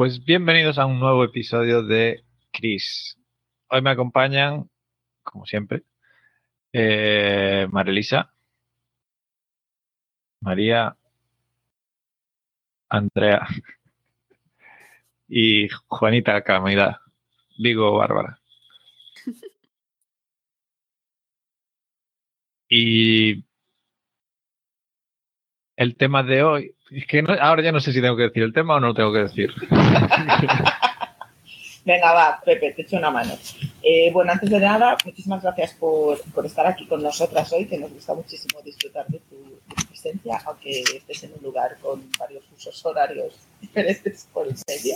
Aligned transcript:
Pues 0.00 0.24
bienvenidos 0.24 0.78
a 0.78 0.86
un 0.86 0.98
nuevo 0.98 1.24
episodio 1.24 1.82
de 1.82 2.24
Chris. 2.52 3.18
Hoy 3.68 3.82
me 3.82 3.90
acompañan, 3.90 4.70
como 5.22 5.44
siempre, 5.44 5.82
eh, 6.72 7.68
Marilisa, 7.70 8.32
María, 10.40 10.96
Andrea 12.88 13.46
y 15.28 15.68
Juanita 15.88 16.42
Camila, 16.44 17.02
digo 17.58 17.94
Bárbara. 17.98 18.40
Y 22.70 23.44
el 25.76 25.94
tema 25.96 26.22
de 26.22 26.42
hoy, 26.42 26.74
es 26.90 27.06
que 27.06 27.24
ahora 27.40 27.62
ya 27.62 27.72
no 27.72 27.80
sé 27.80 27.92
si 27.92 28.00
tengo 28.00 28.16
que 28.16 28.24
decir 28.24 28.42
el 28.42 28.52
tema 28.52 28.74
o 28.76 28.80
no 28.80 28.88
lo 28.88 28.94
tengo 28.94 29.12
que 29.12 29.20
decir. 29.20 29.52
Venga, 31.84 32.12
va, 32.12 32.40
Pepe, 32.44 32.72
te 32.72 32.82
echo 32.82 32.96
una 32.98 33.10
mano. 33.10 33.36
Eh, 33.82 34.10
bueno, 34.12 34.32
antes 34.32 34.50
de 34.50 34.60
nada, 34.60 34.96
muchísimas 35.04 35.42
gracias 35.42 35.72
por, 35.74 36.20
estar 36.44 36.66
aquí 36.66 36.86
con 36.86 37.02
nosotras 37.02 37.50
hoy, 37.52 37.66
que 37.66 37.78
nos 37.78 37.90
gusta 37.92 38.12
muchísimo 38.14 38.60
disfrutar 38.62 39.06
de 39.06 39.18
tu, 39.20 39.36
presencia, 39.88 40.42
aunque 40.44 40.80
estés 40.80 41.24
en 41.24 41.32
un 41.32 41.42
lugar 41.42 41.78
con 41.80 42.02
varios 42.18 42.44
usos 42.54 42.84
horarios 42.84 43.34
diferentes 43.60 44.28
por 44.32 44.46
el 44.46 44.54
medio. 44.68 44.94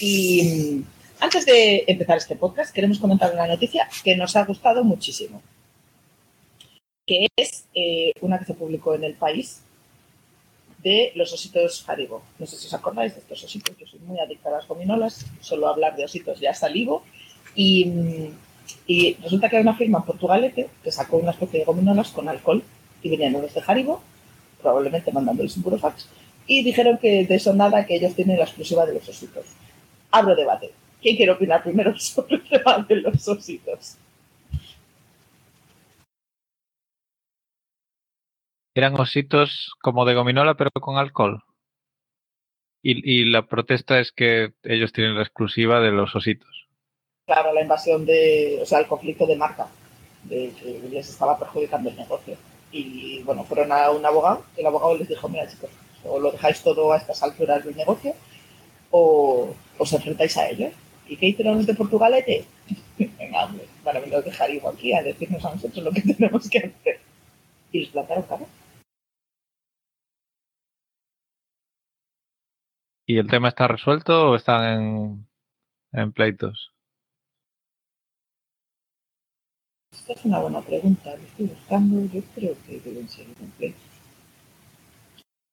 Y 0.00 0.42
mm, 0.42 0.84
antes 1.20 1.44
de 1.44 1.84
empezar 1.86 2.18
este 2.18 2.36
podcast, 2.36 2.74
queremos 2.74 2.98
comentar 2.98 3.32
una 3.32 3.46
noticia 3.46 3.88
que 4.04 4.16
nos 4.16 4.36
ha 4.36 4.44
gustado 4.44 4.84
muchísimo, 4.84 5.42
que 7.04 7.26
es 7.36 7.66
eh, 7.74 8.12
una 8.20 8.38
que 8.38 8.44
se 8.44 8.54
publicó 8.54 8.94
en 8.94 9.04
El 9.04 9.14
País 9.14 9.62
de 10.86 11.10
los 11.16 11.32
ositos 11.32 11.84
Haribo. 11.88 12.22
No 12.38 12.46
sé 12.46 12.56
si 12.56 12.68
os 12.68 12.74
acordáis 12.74 13.12
de 13.12 13.18
estos 13.18 13.42
ositos, 13.42 13.76
yo 13.76 13.88
soy 13.88 13.98
muy 14.06 14.20
adicta 14.20 14.50
a 14.50 14.52
las 14.52 14.68
gominolas, 14.68 15.26
solo 15.40 15.66
hablar 15.66 15.96
de 15.96 16.04
ositos 16.04 16.38
ya 16.38 16.54
salivo. 16.54 17.02
Y, 17.56 18.30
y 18.86 19.14
resulta 19.14 19.48
que 19.48 19.56
hay 19.56 19.62
una 19.62 19.74
firma 19.74 19.98
en 19.98 20.04
Portugalete 20.04 20.68
que 20.84 20.92
sacó 20.92 21.16
una 21.16 21.32
especie 21.32 21.58
de 21.58 21.64
gominolas 21.64 22.12
con 22.12 22.28
alcohol 22.28 22.62
y 23.02 23.10
venían 23.10 23.34
unos 23.34 23.52
de 23.52 23.64
Haribo, 23.66 24.00
probablemente 24.62 25.10
mandándoles 25.10 25.56
un 25.56 25.64
puro 25.64 25.76
fax, 25.76 26.08
y 26.46 26.62
dijeron 26.62 26.98
que 26.98 27.26
de 27.26 27.34
eso 27.34 27.52
nada, 27.52 27.84
que 27.84 27.96
ellos 27.96 28.14
tienen 28.14 28.38
la 28.38 28.44
exclusiva 28.44 28.86
de 28.86 28.94
los 28.94 29.08
ositos. 29.08 29.44
Abro 30.12 30.36
debate. 30.36 30.70
¿Quién 31.02 31.16
quiere 31.16 31.32
opinar 31.32 31.64
primero 31.64 31.98
sobre 31.98 32.36
el 32.36 32.48
tema 32.48 32.86
de 32.88 32.96
los 32.96 33.26
ositos? 33.26 33.96
Eran 38.76 39.00
ositos 39.00 39.74
como 39.80 40.04
de 40.04 40.14
gominola, 40.14 40.54
pero 40.54 40.70
con 40.70 40.98
alcohol. 40.98 41.42
Y, 42.82 43.24
la 43.24 43.46
protesta 43.46 43.98
es 44.00 44.12
que 44.12 44.52
ellos 44.64 44.92
tienen 44.92 45.16
la 45.16 45.22
exclusiva 45.22 45.80
de 45.80 45.92
los 45.92 46.14
ositos. 46.14 46.68
Claro, 47.24 47.54
la 47.54 47.62
invasión 47.62 48.04
de, 48.04 48.58
o 48.60 48.66
sea, 48.66 48.80
el 48.80 48.86
conflicto 48.86 49.26
de 49.26 49.34
marca, 49.34 49.66
de 50.24 50.52
que 50.60 50.78
les 50.90 51.08
estaba 51.08 51.38
perjudicando 51.38 51.88
el 51.88 51.96
negocio. 51.96 52.36
Y 52.70 53.22
bueno, 53.22 53.44
fueron 53.44 53.72
a 53.72 53.90
un 53.90 54.04
abogado, 54.04 54.44
y 54.54 54.60
el 54.60 54.66
abogado 54.66 54.98
les 54.98 55.08
dijo, 55.08 55.26
mira 55.30 55.48
chicos, 55.48 55.70
o 56.04 56.20
lo 56.20 56.30
dejáis 56.30 56.62
todo 56.62 56.92
a 56.92 56.98
estas 56.98 57.22
alturas 57.22 57.64
del 57.64 57.76
negocio, 57.76 58.14
o 58.90 59.54
os 59.78 59.92
enfrentáis 59.94 60.36
a 60.36 60.50
ellos. 60.50 60.74
¿Y 61.08 61.16
qué 61.16 61.28
hicieron 61.28 61.56
los 61.56 61.66
de 61.66 61.74
Portugalete? 61.74 62.44
Venga, 62.98 63.46
hombre, 63.46 63.66
van 63.82 63.96
a 63.96 64.00
venir 64.00 64.16
a 64.16 64.20
dejar 64.20 64.50
igual 64.50 64.74
aquí 64.74 64.92
a 64.92 65.02
decirnos 65.02 65.42
a 65.46 65.54
nosotros 65.54 65.82
lo 65.82 65.92
que 65.92 66.02
tenemos 66.14 66.46
que 66.50 66.58
hacer. 66.58 67.00
Y 67.72 67.80
les 67.80 67.88
plantaron 67.88 68.24
cara. 68.24 68.46
¿Y 73.08 73.18
el 73.18 73.28
tema 73.28 73.48
está 73.48 73.68
resuelto 73.68 74.30
o 74.30 74.36
están 74.36 75.26
en, 75.92 76.12
pleitos? 76.12 76.72
Esta 79.92 80.12
es 80.12 80.24
una 80.24 80.40
buena 80.40 80.60
pregunta. 80.60 81.14
Lo 81.16 81.22
estoy 81.22 81.46
buscando. 81.46 82.12
Yo 82.12 82.20
creo 82.34 82.56
que 82.66 82.80
deben 82.80 83.08
ser 83.08 83.26
en 83.26 83.50
pleitos. 83.52 83.82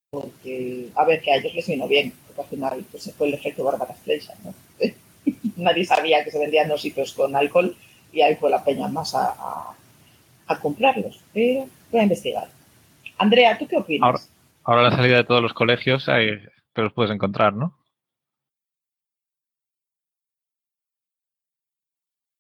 Porque, 0.10 0.90
a 0.96 1.06
ver, 1.06 1.22
que 1.22 1.32
a 1.32 1.36
ellos 1.36 1.54
les 1.54 1.68
vino 1.68 1.88
bien, 1.88 2.14
porque 2.26 2.42
al 2.42 2.48
final 2.48 2.86
pues, 2.90 3.04
se 3.04 3.14
fue 3.14 3.28
el 3.28 3.36
efecto 3.36 3.64
Bárbara 3.64 3.96
Streisand, 3.96 4.46
¿no? 4.46 4.54
Nadie 5.58 5.86
sabía 5.86 6.24
que 6.24 6.32
se 6.32 6.40
vendían 6.40 6.72
ositos 6.72 7.14
con 7.14 7.36
alcohol 7.36 7.76
y 8.12 8.22
ahí 8.22 8.36
fue 8.36 8.50
la 8.50 8.64
peña 8.64 8.88
más 8.88 9.14
a, 9.14 9.76
a, 10.48 10.60
comprarlos. 10.60 11.24
Pero 11.34 11.68
voy 11.92 12.00
a 12.00 12.04
investigar. 12.04 12.48
Andrea, 13.20 13.58
¿tú 13.58 13.68
qué 13.68 13.78
opinas? 13.78 14.06
Ahora, 14.06 14.20
ahora 14.64 14.90
la 14.90 14.96
salida 14.96 15.18
de 15.18 15.24
todos 15.24 15.42
los 15.42 15.54
colegios 15.54 16.10
hay 16.10 16.40
te 16.74 16.82
los 16.82 16.94
puedes 16.94 17.12
encontrar, 17.12 17.54
¿no? 17.54 17.78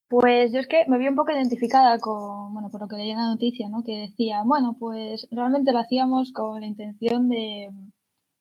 Pues 0.08 0.52
yo 0.54 0.60
es 0.60 0.68
que 0.68 0.86
me 0.88 0.98
vi 1.00 1.08
un 1.08 1.16
poco 1.16 1.32
identificada 1.32 1.98
con, 2.00 2.54
bueno, 2.54 2.70
por 2.70 2.82
lo 2.82 2.88
que 2.88 2.96
leí 2.98 3.10
en 3.12 3.18
la 3.18 3.28
noticia, 3.28 3.68
¿no? 3.68 3.84
Que 3.84 3.98
decía, 3.98 4.44
bueno, 4.46 4.76
pues 4.80 5.28
realmente 5.32 5.72
lo 5.74 5.80
hacíamos 5.80 6.32
con 6.32 6.62
la 6.62 6.68
intención 6.68 7.30
de, 7.30 7.70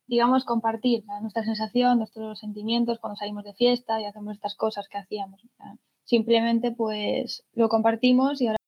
digamos, 0.07 0.45
compartir 0.45 1.05
nuestra 1.23 1.45
sensación, 1.45 1.99
nuestros 1.99 2.39
sentimientos 2.41 2.99
cuando 3.01 3.17
salimos 3.17 3.45
de 3.45 3.55
fiesta 3.55 4.01
y 4.01 4.05
hacemos 4.05 4.35
estas 4.35 4.55
cosas 4.57 4.89
que 4.89 4.99
hacíamos. 4.99 5.41
simplemente, 6.05 6.73
pues, 6.73 7.45
lo 7.55 7.69
compartimos 7.69 8.41
y 8.43 8.49
ahora... 8.49 8.59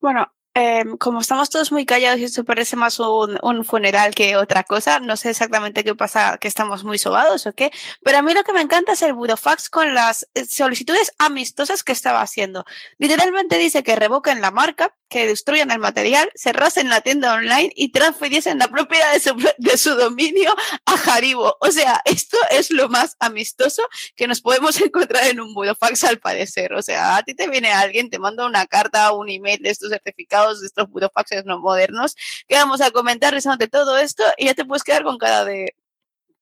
Bueno, 0.00 0.26
Em, 0.60 0.96
como 0.96 1.20
estamos 1.20 1.50
todos 1.50 1.70
muy 1.70 1.86
callados 1.86 2.18
y 2.18 2.24
esto 2.24 2.42
parece 2.42 2.74
más 2.74 2.98
un, 2.98 3.38
un, 3.42 3.64
funeral 3.64 4.12
que 4.12 4.36
otra 4.36 4.64
cosa, 4.64 4.98
no 4.98 5.16
sé 5.16 5.30
exactamente 5.30 5.84
qué 5.84 5.94
pasa, 5.94 6.36
que 6.40 6.48
estamos 6.48 6.82
muy 6.82 6.98
sobados 6.98 7.46
o 7.46 7.52
qué, 7.52 7.70
pero 8.02 8.18
a 8.18 8.22
mí 8.22 8.34
lo 8.34 8.42
que 8.42 8.52
me 8.52 8.60
encanta 8.60 8.94
es 8.94 9.02
el 9.02 9.12
burofax 9.12 9.70
con 9.70 9.94
las 9.94 10.28
eh, 10.34 10.46
solicitudes 10.46 11.12
amistosas 11.18 11.84
que 11.84 11.92
estaba 11.92 12.22
haciendo. 12.22 12.64
Literalmente 12.98 13.56
dice 13.56 13.84
que 13.84 13.94
revoquen 13.94 14.40
la 14.40 14.50
marca, 14.50 14.96
que 15.08 15.26
destruyan 15.26 15.70
el 15.70 15.78
material, 15.78 16.30
cerrasen 16.34 16.88
la 16.88 17.00
tienda 17.00 17.34
online 17.34 17.72
y 17.74 17.92
transfiriesen 17.92 18.58
la 18.58 18.68
propiedad 18.68 19.12
de 19.12 19.20
su, 19.20 19.34
de 19.58 19.78
su 19.78 19.94
dominio 19.94 20.54
a 20.84 20.94
Haribo. 20.94 21.56
O 21.60 21.70
sea, 21.70 22.00
esto 22.04 22.36
es 22.50 22.70
lo 22.70 22.88
más 22.88 23.16
amistoso 23.18 23.82
que 24.16 24.26
nos 24.26 24.40
podemos 24.40 24.80
encontrar 24.80 25.26
en 25.28 25.40
un 25.40 25.54
burofax 25.54 26.04
al 26.04 26.18
parecer. 26.18 26.74
O 26.74 26.82
sea, 26.82 27.16
a 27.16 27.22
ti 27.22 27.34
te 27.34 27.48
viene 27.48 27.72
alguien, 27.72 28.10
te 28.10 28.18
manda 28.18 28.46
una 28.46 28.66
carta, 28.66 29.12
un 29.12 29.30
email 29.30 29.62
de 29.62 29.70
estos 29.70 29.90
certificados, 29.90 30.47
de 30.60 30.66
estos 30.66 30.88
burofaxes 30.88 31.44
no 31.44 31.58
modernos, 31.60 32.16
que 32.46 32.56
vamos 32.56 32.80
a 32.80 32.90
comentar 32.90 33.34
de 33.34 33.68
todo 33.68 33.98
esto 33.98 34.24
y 34.36 34.46
ya 34.46 34.54
te 34.54 34.64
puedes 34.64 34.82
quedar 34.82 35.04
con 35.04 35.18
cara 35.18 35.44
de 35.44 35.74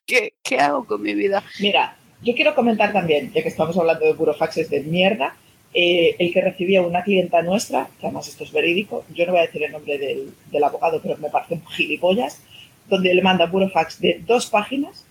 ¿qué, 0.06 0.34
qué 0.42 0.58
hago 0.58 0.84
con 0.84 1.02
mi 1.02 1.14
vida? 1.14 1.42
Mira, 1.60 1.96
yo 2.22 2.34
quiero 2.34 2.54
comentar 2.54 2.92
también, 2.92 3.32
ya 3.32 3.42
que 3.42 3.48
estamos 3.48 3.76
hablando 3.76 4.06
de 4.06 4.12
burofaxes 4.12 4.70
de 4.70 4.80
mierda, 4.80 5.36
eh, 5.74 6.16
el 6.18 6.32
que 6.32 6.40
recibía 6.40 6.80
una 6.80 7.02
clienta 7.02 7.42
nuestra, 7.42 7.88
que 8.00 8.06
además 8.06 8.28
esto 8.28 8.44
es 8.44 8.52
verídico, 8.52 9.04
yo 9.14 9.26
no 9.26 9.32
voy 9.32 9.40
a 9.40 9.46
decir 9.46 9.62
el 9.62 9.72
nombre 9.72 9.98
del, 9.98 10.64
abogado, 10.64 11.00
pero 11.02 11.18
me 11.18 11.28
parece 11.28 11.54
un 11.54 11.66
gilipollas, 11.66 12.40
donde 12.88 13.12
le 13.12 13.20
manda 13.20 13.50
puro 13.50 13.68
fax 13.68 14.00
de 14.00 14.22
dos 14.26 14.46
páginas, 14.46 15.04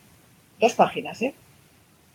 dos 0.59 0.73
páginas, 0.73 1.21
¿eh? 1.21 1.35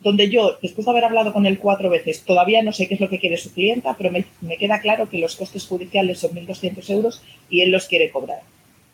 Donde 0.00 0.30
yo, 0.30 0.56
después 0.62 0.86
de 0.86 0.90
haber 0.92 1.04
hablado 1.04 1.32
con 1.32 1.44
él 1.44 1.58
cuatro 1.58 1.90
veces, 1.90 2.22
todavía 2.22 2.62
no 2.62 2.72
sé 2.72 2.88
qué 2.88 2.94
es 2.94 3.00
lo 3.00 3.10
que 3.10 3.18
quiere 3.18 3.36
su 3.36 3.52
clienta, 3.52 3.94
pero 3.98 4.10
me, 4.10 4.56
queda 4.56 4.80
claro 4.80 5.08
que 5.10 5.18
los 5.18 5.36
costes 5.36 5.66
judiciales 5.66 6.18
son 6.18 6.30
1.200 6.30 6.88
euros 6.90 7.22
y 7.50 7.60
él 7.60 7.70
los 7.70 7.86
quiere 7.86 8.10
cobrar. 8.10 8.40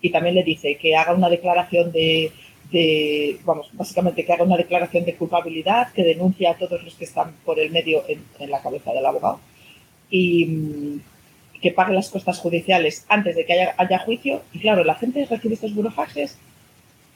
Y 0.00 0.10
también 0.10 0.34
le 0.34 0.42
dice 0.42 0.76
que 0.76 0.96
haga 0.96 1.14
una 1.14 1.28
declaración 1.28 1.92
de, 1.92 2.32
de, 2.72 3.38
vamos, 3.44 3.68
básicamente 3.72 4.24
que 4.24 4.32
haga 4.32 4.44
una 4.44 4.56
declaración 4.56 5.04
de 5.04 5.14
culpabilidad, 5.14 5.92
que 5.92 6.02
denuncie 6.02 6.48
a 6.48 6.54
todos 6.54 6.82
los 6.82 6.94
que 6.94 7.04
están 7.04 7.34
por 7.44 7.60
el 7.60 7.70
medio 7.70 8.02
en, 8.08 8.50
la 8.50 8.60
cabeza 8.60 8.92
del 8.92 9.06
abogado 9.06 9.40
y 10.10 10.46
mm, 10.46 11.00
que 11.60 11.72
pague 11.72 11.94
las 11.94 12.10
costas 12.10 12.38
judiciales 12.38 13.04
antes 13.08 13.36
de 13.36 13.46
que 13.46 13.52
haya, 13.76 13.98
juicio. 14.00 14.42
Y 14.52 14.58
claro, 14.58 14.84
la 14.84 14.94
gente 14.96 15.24
recibe 15.24 15.54
estos 15.54 15.74
burofaxes 15.74 16.38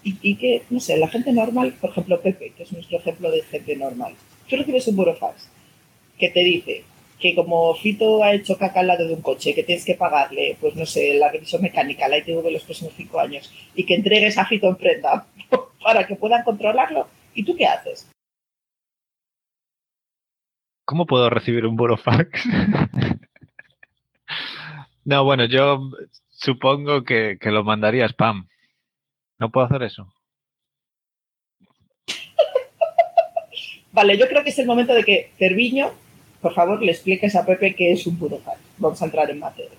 y, 0.03 0.37
que, 0.37 0.63
no 0.71 0.81
sé, 0.81 0.97
la 0.97 1.09
gente 1.09 1.33
normal, 1.33 1.75
por 1.81 1.91
ejemplo 1.91 2.21
Pepe, 2.21 2.53
que 2.57 2.63
es 2.63 2.73
nuestro 2.73 2.99
ejemplo 2.99 3.31
de 3.31 3.43
gente 3.43 3.77
normal, 3.77 4.15
tú 4.49 4.57
recibes 4.57 4.89
un 4.89 4.97
burofax 4.97 5.49
que 6.19 6.31
te 6.31 6.41
dice 6.41 6.85
que 7.19 7.35
como 7.35 7.75
Fito 7.75 8.25
ha 8.25 8.33
hecho 8.33 8.57
caca 8.57 8.81
al 8.81 8.87
lado 8.87 9.07
de 9.07 9.15
un 9.15 9.21
coche, 9.21 9.55
que 9.55 9.63
tienes 9.63 9.85
que 9.85 9.95
pagarle, 9.95 10.57
pues 10.59 10.75
no 10.75 10.87
sé, 10.87 11.15
la 11.15 11.31
revisión 11.31 11.61
mecánica, 11.61 12.09
la 12.09 12.19
ITV 12.19 12.43
de 12.43 12.51
los 12.51 12.65
próximos 12.65 12.95
cinco 12.97 13.21
años, 13.21 13.53
y 13.75 13.85
que 13.85 13.95
entregues 13.95 14.39
a 14.39 14.47
Fito 14.47 14.69
en 14.69 14.77
prenda 14.77 15.27
para 15.85 16.07
que 16.07 16.17
puedan 16.17 16.43
controlarlo, 16.43 17.09
¿y 17.35 17.45
tú 17.45 17.55
qué 17.57 17.67
haces? 17.67 18.11
¿Cómo 20.87 21.07
puedo 21.07 21.29
recibir 21.29 21.67
un 21.67 21.77
burofax? 21.77 22.43
no, 25.05 25.25
bueno, 25.25 25.45
yo 25.45 25.91
supongo 26.31 27.05
que, 27.05 27.37
que 27.39 27.51
lo 27.51 27.63
mandaría 27.63 28.07
spam. 28.07 28.49
¿No 29.41 29.51
puedo 29.51 29.67
hacer 29.67 29.83
eso? 29.83 30.07
vale, 33.93 34.17
yo 34.17 34.29
creo 34.29 34.45
que 34.45 34.51
es 34.51 34.59
el 34.61 34.67
momento 34.67 34.95
de 34.95 35.03
que 35.03 35.33
Cerviño 35.39 35.91
por 36.41 36.55
favor, 36.55 36.83
le 36.83 36.93
expliques 36.93 37.37
a 37.37 37.45
Pepe 37.45 37.75
qué 37.75 37.93
es 37.93 38.07
un 38.07 38.19
burofax. 38.19 38.59
Vamos 38.79 39.01
a 39.01 39.05
entrar 39.05 39.31
en 39.31 39.39
materia. 39.39 39.79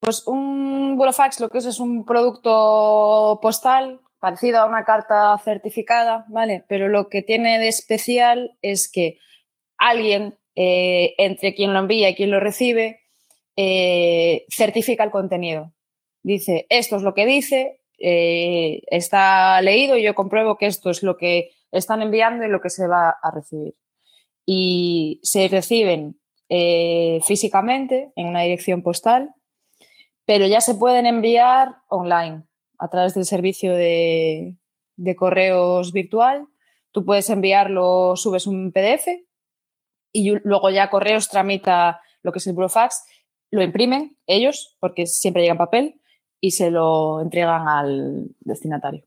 Pues 0.00 0.26
un 0.26 0.96
burofax 0.96 1.40
lo 1.40 1.48
que 1.48 1.58
es 1.58 1.66
es 1.66 1.80
un 1.80 2.04
producto 2.04 3.38
postal 3.42 4.00
parecido 4.18 4.58
a 4.58 4.66
una 4.66 4.84
carta 4.84 5.36
certificada, 5.44 6.24
¿vale? 6.28 6.64
Pero 6.68 6.88
lo 6.88 7.08
que 7.08 7.22
tiene 7.22 7.58
de 7.58 7.68
especial 7.68 8.56
es 8.62 8.90
que 8.90 9.18
alguien 9.76 10.38
eh, 10.54 11.14
entre 11.18 11.54
quien 11.54 11.72
lo 11.74 11.80
envía 11.80 12.08
y 12.08 12.14
quien 12.14 12.30
lo 12.30 12.40
recibe 12.40 13.00
eh, 13.56 14.46
certifica 14.50 15.04
el 15.04 15.10
contenido. 15.10 15.72
Dice, 16.22 16.66
esto 16.70 16.96
es 16.96 17.02
lo 17.02 17.12
que 17.12 17.26
dice, 17.26 17.80
eh, 17.98 18.82
está 18.86 19.60
leído 19.62 19.96
y 19.96 20.02
yo 20.02 20.14
compruebo 20.14 20.56
que 20.56 20.66
esto 20.66 20.90
es 20.90 21.02
lo 21.02 21.16
que 21.16 21.50
están 21.72 22.02
enviando 22.02 22.44
y 22.44 22.48
lo 22.48 22.60
que 22.60 22.70
se 22.70 22.86
va 22.86 23.16
a 23.22 23.30
recibir. 23.30 23.74
Y 24.46 25.20
se 25.22 25.48
reciben 25.48 26.20
físicamente 27.26 28.12
en 28.14 28.28
una 28.28 28.42
dirección 28.42 28.82
postal, 28.82 29.34
pero 30.24 30.46
ya 30.46 30.60
se 30.60 30.74
pueden 30.74 31.06
enviar 31.06 31.76
online 31.88 32.44
a 32.78 32.88
través 32.88 33.14
del 33.14 33.24
servicio 33.24 33.74
de, 33.74 34.56
correos 35.16 35.92
virtual. 35.92 36.46
Tú 36.92 37.04
puedes 37.04 37.28
enviarlo, 37.30 38.14
subes 38.16 38.46
un 38.46 38.72
PDF 38.72 39.08
y 40.12 40.30
luego 40.44 40.70
ya 40.70 40.90
correos 40.90 41.28
tramita 41.28 42.00
lo 42.22 42.32
que 42.32 42.38
es 42.38 42.46
el 42.46 42.54
burofax, 42.54 43.04
lo 43.50 43.62
imprimen 43.62 44.16
ellos, 44.26 44.76
porque 44.80 45.06
siempre 45.06 45.42
llega 45.42 45.52
en 45.52 45.58
papel, 45.58 46.00
y 46.44 46.50
se 46.50 46.70
lo 46.70 47.22
entregan 47.22 47.66
al 47.66 48.26
destinatario. 48.40 49.02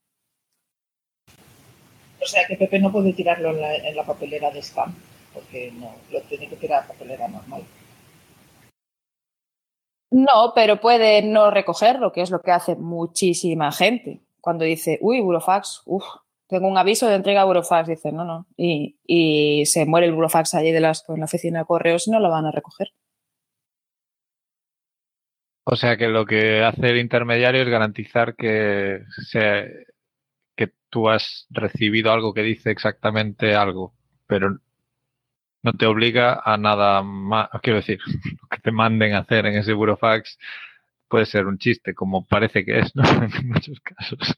O 2.19 2.25
sea 2.25 2.47
que 2.47 2.57
Pepe 2.57 2.79
no 2.79 2.91
puede 2.91 3.13
tirarlo 3.13 3.51
en 3.51 3.61
la, 3.61 3.75
en 3.75 3.95
la 3.95 4.03
papelera 4.03 4.49
de 4.49 4.63
spam, 4.63 4.95
porque 5.35 5.71
no, 5.71 5.93
lo 6.11 6.19
tiene 6.21 6.49
que 6.49 6.55
tirar 6.55 6.83
a 6.83 6.87
papelera 6.87 7.27
normal. 7.27 7.61
No, 10.09 10.53
pero 10.55 10.81
puede 10.81 11.21
no 11.21 11.51
recogerlo, 11.51 12.11
que 12.11 12.21
es 12.21 12.31
lo 12.31 12.41
que 12.41 12.49
hace 12.49 12.75
muchísima 12.75 13.71
gente. 13.71 14.21
Cuando 14.41 14.65
dice, 14.65 14.97
uy, 15.01 15.21
burofax, 15.21 15.83
uff, 15.85 16.05
tengo 16.47 16.67
un 16.67 16.79
aviso 16.79 17.07
de 17.07 17.15
entrega 17.17 17.41
a 17.41 17.45
burofax, 17.45 17.87
dice, 17.87 18.11
no, 18.11 18.25
no. 18.25 18.47
Y, 18.57 19.63
se 19.67 19.85
muere 19.85 20.07
el 20.07 20.13
burofax 20.13 20.55
allí 20.55 20.71
de 20.71 20.79
las, 20.79 21.07
en 21.07 21.19
la 21.19 21.25
oficina 21.25 21.59
de 21.59 21.65
correos 21.65 22.07
y 22.07 22.11
no 22.11 22.19
lo 22.19 22.31
van 22.31 22.47
a 22.47 22.51
recoger. 22.51 22.93
O 25.69 25.75
sea 25.75 25.97
que 25.97 26.07
lo 26.07 26.25
que 26.25 26.63
hace 26.63 26.91
el 26.91 26.97
intermediario 26.97 27.61
es 27.61 27.67
garantizar 27.67 28.37
que, 28.37 29.03
que 30.55 30.71
tú 30.89 31.09
has 31.09 31.45
recibido 31.49 32.13
algo 32.13 32.33
que 32.33 32.41
dice 32.41 32.71
exactamente 32.71 33.53
algo, 33.53 33.93
pero 34.27 34.59
no 35.63 35.73
te 35.73 35.85
obliga 35.85 36.41
a 36.45 36.55
nada 36.55 37.01
más. 37.01 37.49
Quiero 37.61 37.79
decir, 37.79 37.99
lo 38.41 38.47
que 38.47 38.59
te 38.59 38.71
manden 38.71 39.13
a 39.13 39.19
hacer 39.19 39.45
en 39.45 39.57
ese 39.57 39.73
burofax 39.73 40.39
puede 41.09 41.25
ser 41.25 41.45
un 41.47 41.57
chiste, 41.57 41.93
como 41.93 42.25
parece 42.25 42.63
que 42.63 42.79
es, 42.79 42.95
¿no? 42.95 43.03
en 43.41 43.49
muchos 43.49 43.81
casos. 43.81 44.37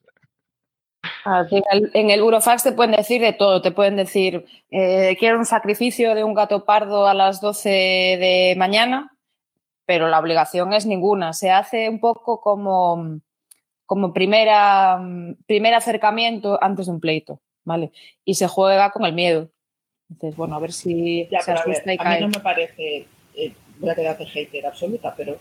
En 1.93 2.09
el 2.09 2.23
burofax 2.23 2.63
te 2.63 2.71
pueden 2.71 2.95
decir 2.95 3.21
de 3.21 3.33
todo, 3.33 3.61
te 3.61 3.69
pueden 3.69 3.97
decir, 3.97 4.47
eh, 4.71 5.15
quiero 5.19 5.37
un 5.37 5.45
sacrificio 5.45 6.15
de 6.15 6.23
un 6.23 6.33
gato 6.33 6.65
pardo 6.65 7.07
a 7.07 7.13
las 7.13 7.39
12 7.39 7.69
de 7.69 8.55
mañana, 8.57 9.11
pero 9.89 10.07
la 10.07 10.19
obligación 10.19 10.71
es 10.73 10.85
ninguna. 10.85 11.33
Se 11.33 11.49
hace 11.49 11.89
un 11.89 11.99
poco 11.99 12.39
como, 12.41 13.21
como 13.87 14.13
primera, 14.13 15.01
primer 15.47 15.73
acercamiento 15.73 16.63
antes 16.63 16.85
de 16.85 16.91
un 16.91 16.99
pleito, 16.99 17.41
¿vale? 17.63 17.91
Y 18.23 18.35
se 18.35 18.47
juega 18.47 18.91
con 18.91 19.03
el 19.05 19.13
miedo. 19.13 19.49
Entonces, 20.07 20.37
bueno, 20.37 20.55
a 20.55 20.59
ver 20.59 20.73
si 20.73 21.27
ya, 21.31 21.41
se 21.41 21.53
asusta 21.53 21.91
y 21.91 21.97
cae. 21.97 22.17
A 22.17 22.19
mí 22.19 22.21
no 22.21 22.27
me 22.27 22.39
parece, 22.39 23.07
eh, 23.33 23.53
voy 23.79 23.89
a 23.89 23.95
quedar 23.95 24.15
hater 24.15 24.67
absoluta, 24.67 25.11
pero 25.17 25.37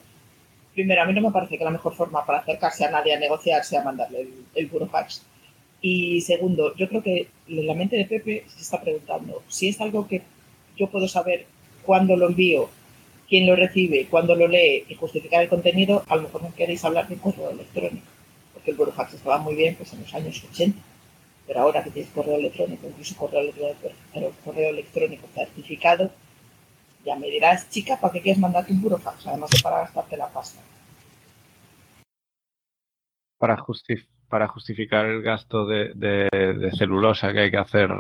primero, 0.73 1.03
a 1.03 1.05
mí 1.05 1.13
no 1.13 1.21
me 1.21 1.31
parece 1.31 1.59
que 1.59 1.65
la 1.65 1.71
mejor 1.71 1.93
forma 1.93 2.25
para 2.25 2.39
acercarse 2.39 2.87
a 2.87 2.91
nadie 2.91 3.15
a 3.15 3.21
negociar 3.21 3.63
sea 3.65 3.85
mandarle 3.85 4.23
el, 4.23 4.47
el 4.55 4.67
burofax. 4.69 5.27
Y 5.83 6.23
segundo, 6.23 6.75
yo 6.75 6.89
creo 6.89 7.03
que 7.03 7.29
la 7.49 7.75
mente 7.75 7.97
de 7.97 8.07
Pepe 8.07 8.47
se 8.47 8.63
está 8.63 8.81
preguntando 8.81 9.43
si 9.47 9.69
es 9.69 9.79
algo 9.83 10.09
que 10.09 10.23
yo 10.75 10.87
puedo 10.87 11.07
saber 11.07 11.45
cuándo 11.85 12.17
lo 12.17 12.29
envío, 12.29 12.71
quién 13.29 13.47
lo 13.47 13.57
recibe, 13.57 14.07
cuándo 14.07 14.35
lo 14.35 14.49
lee 14.49 14.85
y 14.89 14.95
justificar 14.95 15.43
el 15.43 15.49
contenido, 15.49 16.03
a 16.09 16.17
lo 16.17 16.23
mejor 16.23 16.43
no 16.43 16.55
queréis 16.55 16.85
hablar 16.85 17.09
de 17.09 17.17
correo 17.17 17.51
electrónico, 17.51 18.07
porque 18.55 18.71
el 18.71 18.77
burofax 18.77 19.15
estaba 19.15 19.39
muy 19.39 19.55
bien 19.55 19.75
pues, 19.77 19.93
en 19.93 20.01
los 20.01 20.15
años 20.15 20.43
80 20.51 20.81
pero 21.49 21.63
ahora 21.63 21.83
que 21.83 21.91
tienes 21.91 22.13
correo 22.13 22.37
electrónico, 22.37 22.87
incluso 22.87 23.17
correo 23.17 23.41
electrónico, 24.71 25.27
certificado, 25.35 26.13
ya 27.07 27.17
me 27.17 27.29
dirás, 27.31 27.71
chica, 27.71 27.99
¿para 27.99 28.13
qué 28.13 28.21
quieres 28.21 28.39
mandarte 28.39 28.71
un 28.71 28.83
burofax? 28.83 29.27
Además 29.27 29.49
de 29.51 29.63
para 29.63 29.79
gastarte 29.79 30.19
la 30.19 30.29
pasta. 30.29 30.61
Para 34.29 34.47
justificar 34.47 35.07
el 35.07 35.23
gasto 35.23 35.65
de, 35.65 36.71
celulosa 36.77 37.33
que 37.33 37.41
hay 37.41 37.51
que 37.51 37.57
hacer 37.57 37.91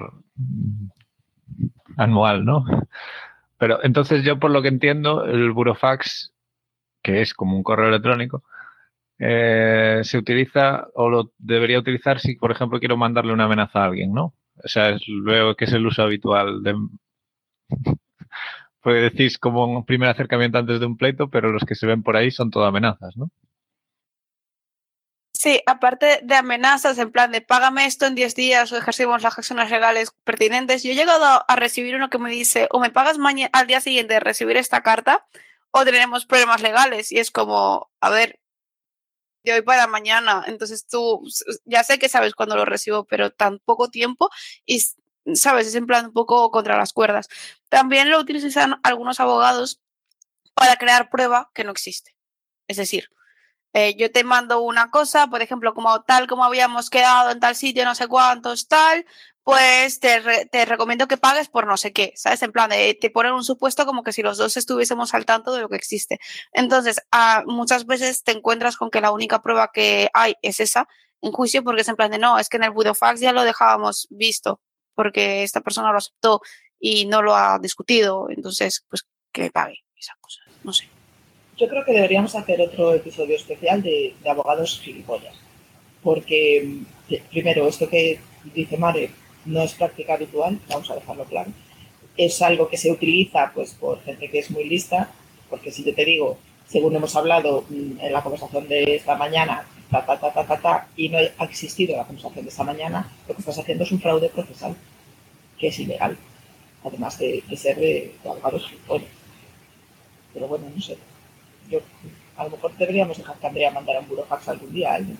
anual, 1.96 2.44
¿no? 2.44 2.66
Pero 3.58 3.82
entonces 3.84 4.24
yo 4.24 4.38
por 4.38 4.50
lo 4.50 4.62
que 4.62 4.68
entiendo, 4.68 5.24
el 5.24 5.52
burofax, 5.52 6.32
que 7.02 7.22
es 7.22 7.34
como 7.34 7.56
un 7.56 7.62
correo 7.62 7.88
electrónico, 7.88 8.44
eh, 9.18 10.00
se 10.04 10.18
utiliza 10.18 10.88
o 10.94 11.10
lo 11.10 11.32
debería 11.38 11.78
utilizar 11.78 12.20
si, 12.20 12.36
por 12.36 12.52
ejemplo, 12.52 12.78
quiero 12.78 12.96
mandarle 12.96 13.32
una 13.32 13.44
amenaza 13.44 13.80
a 13.82 13.86
alguien, 13.86 14.12
¿no? 14.12 14.34
O 14.64 14.68
sea, 14.68 14.90
es, 14.90 15.02
luego 15.08 15.54
que 15.56 15.64
es 15.66 15.72
el 15.72 15.86
uso 15.86 16.02
habitual 16.02 16.62
de... 16.62 16.74
Puede 18.82 19.02
decir 19.02 19.38
como 19.40 19.66
un 19.66 19.84
primer 19.84 20.08
acercamiento 20.08 20.58
antes 20.58 20.80
de 20.80 20.86
un 20.86 20.96
pleito, 20.96 21.28
pero 21.28 21.50
los 21.52 21.64
que 21.64 21.74
se 21.74 21.86
ven 21.86 22.02
por 22.02 22.16
ahí 22.16 22.30
son 22.30 22.50
todo 22.50 22.64
amenazas, 22.64 23.16
¿no? 23.16 23.30
Sí, 25.40 25.62
aparte 25.66 26.18
de 26.24 26.34
amenazas 26.34 26.98
en 26.98 27.12
plan 27.12 27.30
de 27.30 27.40
págame 27.40 27.86
esto 27.86 28.06
en 28.06 28.16
10 28.16 28.34
días 28.34 28.72
o 28.72 28.76
ejercimos 28.76 29.22
las 29.22 29.38
acciones 29.38 29.70
legales 29.70 30.10
pertinentes, 30.24 30.82
yo 30.82 30.90
he 30.90 30.96
llegado 30.96 31.44
a 31.46 31.54
recibir 31.54 31.94
uno 31.94 32.10
que 32.10 32.18
me 32.18 32.28
dice 32.28 32.66
o 32.72 32.80
me 32.80 32.90
pagas 32.90 33.18
mañana 33.18 33.48
al 33.52 33.68
día 33.68 33.80
siguiente 33.80 34.14
de 34.14 34.20
recibir 34.20 34.56
esta 34.56 34.82
carta 34.82 35.28
o 35.70 35.84
tenemos 35.84 36.26
problemas 36.26 36.60
legales 36.60 37.12
y 37.12 37.20
es 37.20 37.30
como, 37.30 37.88
a 38.00 38.10
ver, 38.10 38.40
de 39.44 39.52
hoy 39.52 39.62
para 39.62 39.86
mañana. 39.86 40.42
Entonces 40.48 40.88
tú, 40.88 41.22
ya 41.64 41.84
sé 41.84 42.00
que 42.00 42.08
sabes 42.08 42.34
cuándo 42.34 42.56
lo 42.56 42.64
recibo, 42.64 43.04
pero 43.04 43.30
tan 43.30 43.60
poco 43.60 43.90
tiempo 43.90 44.30
y, 44.66 44.82
sabes, 45.34 45.68
es 45.68 45.76
en 45.76 45.86
plan 45.86 46.06
un 46.06 46.12
poco 46.14 46.50
contra 46.50 46.76
las 46.76 46.92
cuerdas. 46.92 47.28
También 47.68 48.10
lo 48.10 48.18
utilizan 48.18 48.80
algunos 48.82 49.20
abogados 49.20 49.80
para 50.54 50.74
crear 50.78 51.10
prueba 51.10 51.52
que 51.54 51.62
no 51.62 51.70
existe. 51.70 52.16
Es 52.66 52.76
decir, 52.76 53.10
eh, 53.78 53.94
yo 53.96 54.10
te 54.10 54.24
mando 54.24 54.60
una 54.60 54.90
cosa, 54.90 55.28
por 55.28 55.42
ejemplo, 55.42 55.74
como 55.74 56.02
tal 56.02 56.26
como 56.26 56.44
habíamos 56.44 56.90
quedado 56.90 57.30
en 57.30 57.40
tal 57.40 57.54
sitio, 57.56 57.84
no 57.84 57.94
sé 57.94 58.08
cuántos, 58.08 58.66
tal, 58.66 59.06
pues 59.44 60.00
te, 60.00 60.46
te, 60.46 60.64
recomiendo 60.64 61.08
que 61.08 61.16
pagues 61.16 61.48
por 61.48 61.66
no 61.66 61.76
sé 61.76 61.92
qué, 61.92 62.12
¿sabes? 62.16 62.42
En 62.42 62.52
plan, 62.52 62.70
de, 62.70 62.98
te 63.00 63.10
ponen 63.10 63.32
un 63.32 63.44
supuesto 63.44 63.86
como 63.86 64.02
que 64.02 64.12
si 64.12 64.22
los 64.22 64.36
dos 64.36 64.56
estuviésemos 64.56 65.14
al 65.14 65.24
tanto 65.26 65.52
de 65.52 65.62
lo 65.62 65.68
que 65.68 65.76
existe. 65.76 66.18
Entonces, 66.52 67.00
muchas 67.46 67.86
veces 67.86 68.24
te 68.24 68.32
encuentras 68.32 68.76
con 68.76 68.90
que 68.90 69.00
la 69.00 69.12
única 69.12 69.40
prueba 69.40 69.70
que 69.72 70.10
hay 70.12 70.34
es 70.42 70.60
esa 70.60 70.88
en 71.22 71.32
juicio 71.32 71.64
porque 71.64 71.82
es 71.82 71.88
en 71.88 71.96
plan 71.96 72.10
de, 72.10 72.18
no, 72.18 72.38
es 72.38 72.48
que 72.48 72.58
en 72.58 72.64
el 72.64 72.70
burofax 72.72 73.20
ya 73.20 73.32
lo 73.32 73.44
dejábamos 73.44 74.06
visto 74.10 74.60
porque 74.94 75.44
esta 75.44 75.60
persona 75.60 75.92
lo 75.92 75.98
aceptó 75.98 76.40
y 76.80 77.06
no 77.06 77.22
lo 77.22 77.34
ha 77.36 77.58
discutido, 77.58 78.28
entonces, 78.30 78.84
pues 78.88 79.06
que 79.32 79.50
pague 79.50 79.84
esa 79.96 80.14
cosa, 80.20 80.40
no 80.64 80.72
sé. 80.72 80.97
Yo 81.58 81.66
creo 81.66 81.84
que 81.84 81.92
deberíamos 81.92 82.36
hacer 82.36 82.60
otro 82.60 82.94
episodio 82.94 83.34
especial 83.34 83.82
de, 83.82 84.14
abogados 84.30 84.80
gilipollas, 84.80 85.34
porque 86.04 86.82
primero, 87.30 87.66
esto 87.66 87.88
que 87.88 88.20
dice 88.54 88.76
Mare, 88.76 89.10
no 89.44 89.62
es 89.62 89.74
práctica 89.74 90.14
habitual, 90.14 90.60
vamos 90.68 90.88
a 90.88 90.94
dejarlo 90.94 91.24
claro. 91.24 91.50
Es 92.16 92.40
algo 92.42 92.68
que 92.68 92.76
se 92.76 92.92
utiliza 92.92 93.50
pues 93.52 93.74
por 93.74 94.00
gente 94.04 94.30
que 94.30 94.38
es 94.38 94.52
muy 94.52 94.68
lista, 94.68 95.10
porque 95.50 95.72
si 95.72 95.82
yo 95.82 95.92
te 95.92 96.04
digo, 96.04 96.38
según 96.68 96.94
hemos 96.94 97.16
hablado 97.16 97.64
mm, 97.68 98.00
en 98.02 98.12
la 98.12 98.22
conversación 98.22 98.68
de 98.68 98.94
esta 98.94 99.16
mañana, 99.16 99.66
ta, 99.90 100.06
ta, 100.06 100.16
ta, 100.16 100.32
ta, 100.32 100.46
ta, 100.46 100.60
ta, 100.60 100.88
y 100.96 101.08
no 101.08 101.18
ha 101.18 101.44
existido 101.44 101.96
la 101.96 102.04
conversación 102.04 102.44
de 102.44 102.50
esta 102.50 102.62
mañana, 102.62 103.10
lo 103.26 103.34
que 103.34 103.40
estás 103.40 103.58
haciendo 103.58 103.82
es 103.82 103.90
un 103.90 104.00
fraude 104.00 104.28
procesal, 104.28 104.76
que 105.58 105.68
es 105.68 105.78
ilegal, 105.80 106.16
además 106.84 107.18
de, 107.18 107.42
ser 107.56 107.76
de, 107.76 108.14
de 108.22 108.30
abogados 108.30 108.70
Pero 110.32 110.46
bueno, 110.46 110.66
no 110.72 110.80
sé. 110.80 110.96
Yo, 111.68 111.80
a 112.36 112.44
lo 112.44 112.50
mejor 112.50 112.76
deberíamos 112.76 113.18
dejar 113.18 113.38
que 113.38 113.46
Andrea 113.46 113.70
mandara 113.70 114.00
un 114.00 114.08
burofax 114.08 114.48
algún 114.48 114.72
día 114.72 114.92
a 114.92 114.94
alguien. 114.96 115.18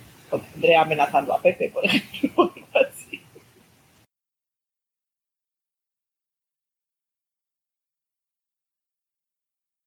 Andrea 0.54 0.82
amenazando 0.82 1.34
a 1.34 1.40
Pepe, 1.40 1.70
por 1.70 1.84
ejemplo. 1.86 2.52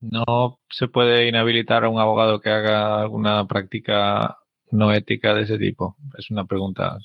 No 0.02 0.60
se 0.70 0.88
puede 0.88 1.28
inhabilitar 1.28 1.84
a 1.84 1.90
un 1.90 2.00
abogado 2.00 2.42
que 2.42 2.50
haga 2.50 3.02
alguna 3.02 3.46
práctica 3.48 4.38
no 4.72 4.92
ética 4.94 5.34
de 5.36 5.44
ese 5.44 5.58
tipo. 5.60 5.96
Es 6.18 6.32
una 6.32 6.46
pregunta. 6.46 6.98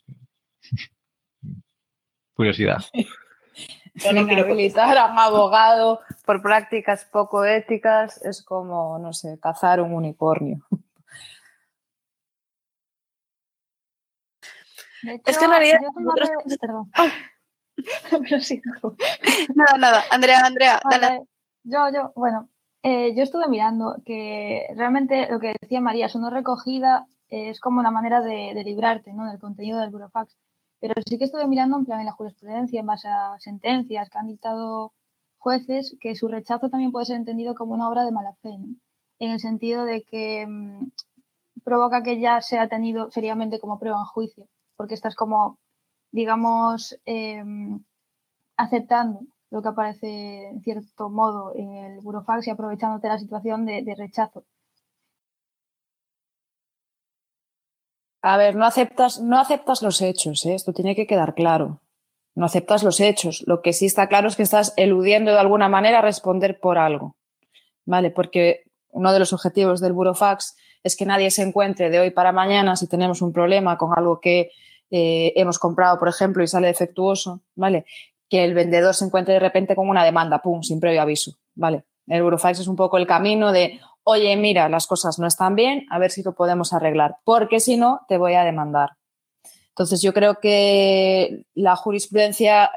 Curiosidad. 2.35 2.83
inhabilitar 4.05 4.97
a 4.99 5.07
un 5.07 5.19
abogado 5.19 6.01
por 6.25 6.43
prácticas 6.43 7.05
poco 7.05 7.45
éticas 7.45 8.23
es 8.23 8.43
como, 8.43 8.99
no 8.99 9.13
sé, 9.13 9.39
cazar 9.41 9.81
un 9.81 9.93
unicornio. 9.95 10.67
Es 15.25 15.39
que 15.39 15.45
en 15.45 15.51
realidad 15.51 15.79
yo 15.83 15.91
nosotros- 16.01 16.31
Perdón. 16.61 16.91
Lo 18.31 18.41
siento. 18.41 18.97
Nada, 19.55 19.79
nada. 19.79 20.03
Andrea, 20.11 20.41
Andrea, 20.45 20.81
dale. 20.91 21.07
Vale, 21.07 21.27
Yo, 21.65 21.89
yo, 21.93 22.13
bueno, 22.17 22.49
eh, 22.83 23.15
yo 23.15 23.23
estuve 23.23 23.49
mirando 23.49 23.97
que 24.07 24.67
realmente 24.75 25.29
lo 25.31 25.39
que 25.39 25.55
decía 25.61 25.81
María, 25.81 26.09
su 26.09 26.19
no 26.19 26.31
recogida 26.31 27.07
eh, 27.29 27.51
es 27.51 27.61
como 27.61 27.81
una 27.81 27.91
manera 27.91 28.21
de, 28.23 28.53
de 28.55 28.65
librarte 28.65 29.13
¿no? 29.13 29.29
del 29.31 29.39
contenido 29.39 29.79
del 29.81 29.91
burofax. 29.91 30.37
Pero 30.81 30.95
sí 31.07 31.19
que 31.19 31.25
estuve 31.25 31.47
mirando 31.47 31.79
en 31.79 31.85
plan 31.85 32.01
en 32.01 32.07
la 32.07 32.13
jurisprudencia, 32.13 32.81
en 32.81 32.87
base 32.87 33.09
a 33.09 33.39
sentencias 33.41 34.11
que 34.11 34.19
han 34.19 34.29
dictado 34.29 34.93
jueces, 35.39 35.97
que 36.01 36.15
su 36.17 36.29
rechazo 36.29 36.71
también 36.71 36.93
puede 36.93 37.07
ser 37.07 37.17
entendido 37.17 37.55
como 37.55 37.75
una 37.75 37.89
obra 37.89 38.05
de 38.05 38.13
mala 38.13 38.35
fe, 38.43 38.51
en 39.19 39.31
el 39.31 39.41
sentido 39.41 39.85
de 39.85 40.03
que 40.03 40.47
mm, 40.47 40.91
provoca 41.65 42.03
que 42.03 42.21
ya 42.21 42.41
sea 42.41 42.69
tenido 42.69 43.11
seriamente 43.11 43.61
como 43.61 43.79
prueba 43.79 43.99
en 43.99 44.05
juicio, 44.07 44.49
porque 44.77 44.95
estás 44.95 45.15
como, 45.15 45.59
digamos, 46.13 46.99
em, 47.07 47.85
aceptando 48.57 49.21
lo 49.51 49.63
que 49.63 49.69
aparece 49.69 50.49
en 50.51 50.63
cierto 50.63 51.09
modo 51.11 51.55
en 51.55 51.73
el 51.75 52.01
burofax 52.01 52.47
y 52.47 52.51
aprovechándote 52.51 53.09
la 53.09 53.19
situación 53.19 53.67
de 53.67 53.95
rechazo. 53.97 54.45
A 58.29 58.37
ver, 58.39 58.57
no 58.57 58.67
aceptas, 58.67 59.21
no 59.21 59.39
aceptas 59.39 59.83
los 59.83 60.03
hechos, 60.03 60.45
¿eh? 60.47 60.55
esto 60.57 60.73
tiene 60.73 60.97
que 60.97 61.07
quedar 61.07 61.37
claro. 61.37 61.81
No 62.35 62.47
aceptas 62.47 62.83
los 62.83 62.99
hechos. 62.99 63.45
Lo 63.47 63.63
que 63.63 63.73
sí 63.73 63.87
está 63.87 64.09
claro 64.09 64.27
es 64.27 64.35
que 64.35 64.43
estás 64.43 64.75
eludiendo 64.77 65.31
de 65.31 65.39
alguna 65.39 65.69
manera 65.69 66.01
responder 66.01 66.59
por 66.59 66.77
algo. 66.77 67.15
¿Vale? 67.85 68.11
Porque 68.11 68.65
uno 68.91 69.13
de 69.13 69.21
los 69.21 69.33
objetivos 69.33 69.81
del 69.81 69.93
burofax 69.93 70.57
es 70.83 70.97
que 70.97 71.07
nadie 71.07 71.31
se 71.31 71.43
encuentre 71.43 71.89
de 71.89 72.01
hoy 72.01 72.11
para 72.11 72.33
mañana 72.33 72.75
si 72.75 72.89
tenemos 72.89 73.23
un 73.23 73.33
problema 73.33 73.79
con 73.79 73.97
algo 73.97 74.19
que 74.19 74.51
eh, 74.91 75.33
hemos 75.37 75.61
comprado, 75.61 75.97
por 75.97 76.09
ejemplo, 76.09 76.43
y 76.43 76.49
sale 76.49 76.67
defectuoso, 76.67 77.43
¿vale? 77.55 77.87
Que 78.29 78.43
el 78.43 78.55
vendedor 78.55 78.93
se 78.95 79.05
encuentre 79.05 79.35
de 79.35 79.41
repente 79.41 79.77
con 79.77 79.89
una 79.89 80.05
demanda, 80.05 80.43
pum, 80.43 80.65
sin 80.65 80.81
previo 80.81 81.01
aviso, 81.01 81.39
¿vale? 81.55 81.85
El 82.09 82.25
burofax 82.25 82.59
es 82.59 82.67
un 82.67 82.75
poco 82.75 82.99
el 82.99 83.07
camino 83.07 83.53
de, 83.53 83.79
oye, 84.09 84.37
mira, 84.37 84.69
las 84.69 84.87
cosas 84.87 85.19
no 85.19 85.27
están 85.27 85.57
bien, 85.57 85.85
a 85.91 85.99
ver 85.99 86.13
si 86.13 86.23
lo 86.23 86.37
podemos 86.37 86.73
arreglar, 86.73 87.17
porque 87.25 87.59
si 87.59 87.77
no, 87.77 88.03
te 88.09 88.19
voy 88.19 88.35
a 88.35 88.45
demandar. 88.45 88.91
Entonces, 89.71 90.01
yo 90.01 90.15
creo 90.15 90.39
que 90.39 91.45
la 91.55 91.75
jurisprudencia 91.75 92.71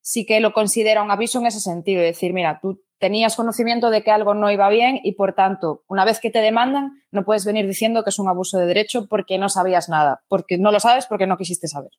sí 0.00 0.24
que 0.24 0.38
lo 0.38 0.52
considera 0.52 1.02
un 1.02 1.10
aviso 1.10 1.40
en 1.40 1.46
ese 1.46 1.58
sentido, 1.58 2.02
es 2.02 2.14
decir, 2.14 2.32
mira, 2.32 2.60
tú 2.62 2.80
tenías 2.98 3.34
conocimiento 3.34 3.90
de 3.90 4.04
que 4.04 4.12
algo 4.12 4.32
no 4.34 4.48
iba 4.48 4.68
bien 4.68 5.00
y, 5.02 5.12
por 5.12 5.34
tanto, 5.34 5.82
una 5.88 6.04
vez 6.04 6.20
que 6.20 6.30
te 6.30 6.38
demandan, 6.38 7.02
no 7.10 7.24
puedes 7.24 7.44
venir 7.44 7.66
diciendo 7.66 8.04
que 8.04 8.10
es 8.10 8.20
un 8.20 8.28
abuso 8.28 8.56
de 8.56 8.66
derecho 8.66 9.08
porque 9.08 9.38
no 9.38 9.48
sabías 9.48 9.88
nada, 9.88 10.22
porque 10.28 10.56
no 10.56 10.70
lo 10.70 10.78
sabes 10.78 11.06
porque 11.06 11.26
no 11.26 11.36
quisiste 11.36 11.66
saber. 11.66 11.90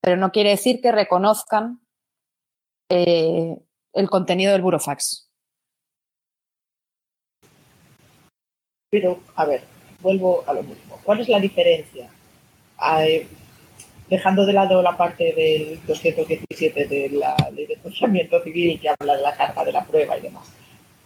Pero 0.00 0.16
no 0.16 0.30
quiere 0.30 0.50
decir 0.50 0.80
que 0.80 0.92
reconozcan 0.92 1.80
eh, 2.88 3.58
el 3.94 4.08
contenido 4.08 4.52
del 4.52 4.62
burofax. 4.62 5.27
Pero, 8.90 9.20
a 9.36 9.44
ver, 9.44 9.62
vuelvo 10.00 10.44
a 10.46 10.54
lo 10.54 10.62
mismo. 10.62 10.98
¿Cuál 11.04 11.20
es 11.20 11.28
la 11.28 11.38
diferencia? 11.38 12.08
Dejando 14.08 14.46
de 14.46 14.54
lado 14.54 14.80
la 14.80 14.96
parte 14.96 15.34
del 15.34 15.78
217 15.86 16.86
de 16.86 17.10
la 17.10 17.36
ley 17.54 17.66
de 17.66 17.74
enjuiciamiento 17.74 18.42
civil 18.42 18.80
que 18.80 18.88
habla 18.88 19.16
de 19.16 19.22
la 19.22 19.36
carga 19.36 19.64
de 19.64 19.72
la 19.72 19.84
prueba 19.84 20.16
y 20.16 20.22
demás. 20.22 20.48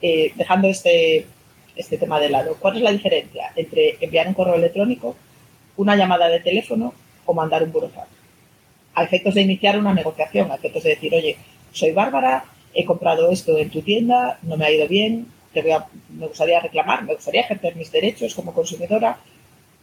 Eh, 0.01 0.33
dejando 0.37 0.69
este, 0.69 1.27
este 1.75 1.99
tema 1.99 2.21
de 2.21 2.31
lado, 2.31 2.57
¿cuál 2.61 2.77
es 2.77 2.83
la 2.83 2.93
diferencia 2.93 3.53
entre 3.57 3.97
enviar 4.01 4.29
un 4.29 4.35
correo 4.35 4.55
electrónico, 4.55 5.17
una 5.77 5.97
llamada 5.97 6.29
de 6.29 6.39
teléfono 6.39 6.95
o 7.27 7.35
mandar 7.35 7.65
un 7.65 7.73
burofax? 7.73 8.09
A 8.95 9.03
efectos 9.03 9.35
de 9.35 9.43
iniciar 9.43 9.77
una 9.77 9.93
negociación, 9.93 10.53
a 10.53 10.55
efectos 10.55 10.85
de 10.85 10.91
decir, 10.91 11.13
oye, 11.13 11.37
soy 11.73 11.91
Bárbara, 11.91 12.45
he 12.75 12.85
comprado 12.85 13.31
esto 13.33 13.59
en 13.59 13.71
tu 13.71 13.83
tienda, 13.83 14.39
no 14.43 14.57
me 14.57 14.67
ha 14.67 14.71
ido 14.71 14.87
bien, 14.87 15.27
te 15.53 15.63
voy 15.63 15.73
a, 15.73 15.87
me 16.23 16.29
gustaría 16.29 16.61
reclamar, 16.61 17.05
me 17.05 17.15
gustaría 17.15 17.41
ejercer 17.41 17.75
mis 17.75 17.91
derechos 17.91 18.35
como 18.35 18.55
consumidora, 18.55 19.19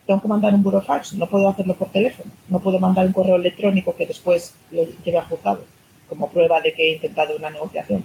tengo 0.07 0.21
que 0.21 0.27
mandar 0.27 0.53
un 0.53 0.63
burofax, 0.63 1.13
no 1.13 1.27
puedo 1.27 1.49
hacerlo 1.49 1.75
por 1.75 1.91
teléfono, 1.91 2.31
no 2.47 2.59
puedo 2.59 2.79
mandar 2.79 3.05
un 3.05 3.13
correo 3.13 3.35
electrónico 3.35 3.95
que 3.95 4.07
después 4.07 4.55
lo 4.71 4.85
lleve 5.03 5.17
a 5.17 5.25
juzgado 5.25 5.65
como 6.07 6.31
prueba 6.31 6.61
de 6.61 6.73
que 6.73 6.83
he 6.83 6.95
intentado 6.95 7.35
una 7.35 7.49
negociación. 7.49 8.03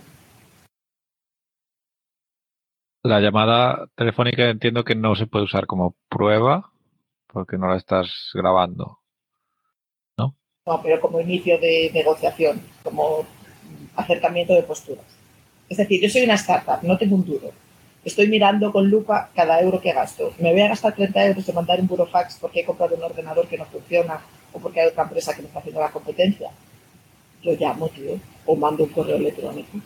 La 3.04 3.20
llamada 3.20 3.88
telefónica 3.94 4.50
entiendo 4.50 4.84
que 4.84 4.94
no 4.94 5.14
se 5.14 5.26
puede 5.26 5.44
usar 5.44 5.66
como 5.66 5.94
prueba 6.08 6.72
porque 7.28 7.56
no 7.56 7.68
la 7.68 7.76
estás 7.76 8.30
grabando. 8.34 8.98
No, 10.18 10.80
pero 10.82 10.98
como 10.98 11.20
inicio 11.20 11.58
de 11.58 11.90
negociación, 11.92 12.60
como 12.82 13.26
acercamiento 13.96 14.54
de 14.54 14.62
posturas. 14.62 15.04
Es 15.68 15.76
decir, 15.76 16.00
yo 16.00 16.08
soy 16.08 16.22
una 16.22 16.34
startup, 16.34 16.82
no 16.82 16.96
tengo 16.96 17.16
un 17.16 17.24
duro. 17.26 17.52
Estoy 18.04 18.28
mirando 18.28 18.70
con 18.70 18.90
lupa 18.90 19.30
cada 19.34 19.60
euro 19.60 19.80
que 19.80 19.92
gasto. 19.92 20.34
Me 20.38 20.52
voy 20.52 20.60
a 20.60 20.68
gastar 20.68 20.94
30 20.94 21.26
euros 21.26 21.46
de 21.46 21.52
mandar 21.54 21.80
un 21.80 21.86
burofax 21.86 22.36
porque 22.38 22.60
he 22.60 22.64
comprado 22.64 22.96
un 22.96 23.02
ordenador 23.02 23.48
que 23.48 23.56
no 23.56 23.64
funciona 23.64 24.20
o 24.52 24.58
porque 24.58 24.80
hay 24.80 24.88
otra 24.88 25.04
empresa 25.04 25.34
que 25.34 25.40
me 25.40 25.48
está 25.48 25.60
haciendo 25.60 25.80
la 25.80 25.90
competencia. 25.90 26.50
Yo 27.42 27.52
llamo, 27.58 27.88
tío, 27.88 28.18
o 28.44 28.56
mando 28.56 28.84
un 28.84 28.90
correo 28.90 29.16
electrónico, 29.16 29.78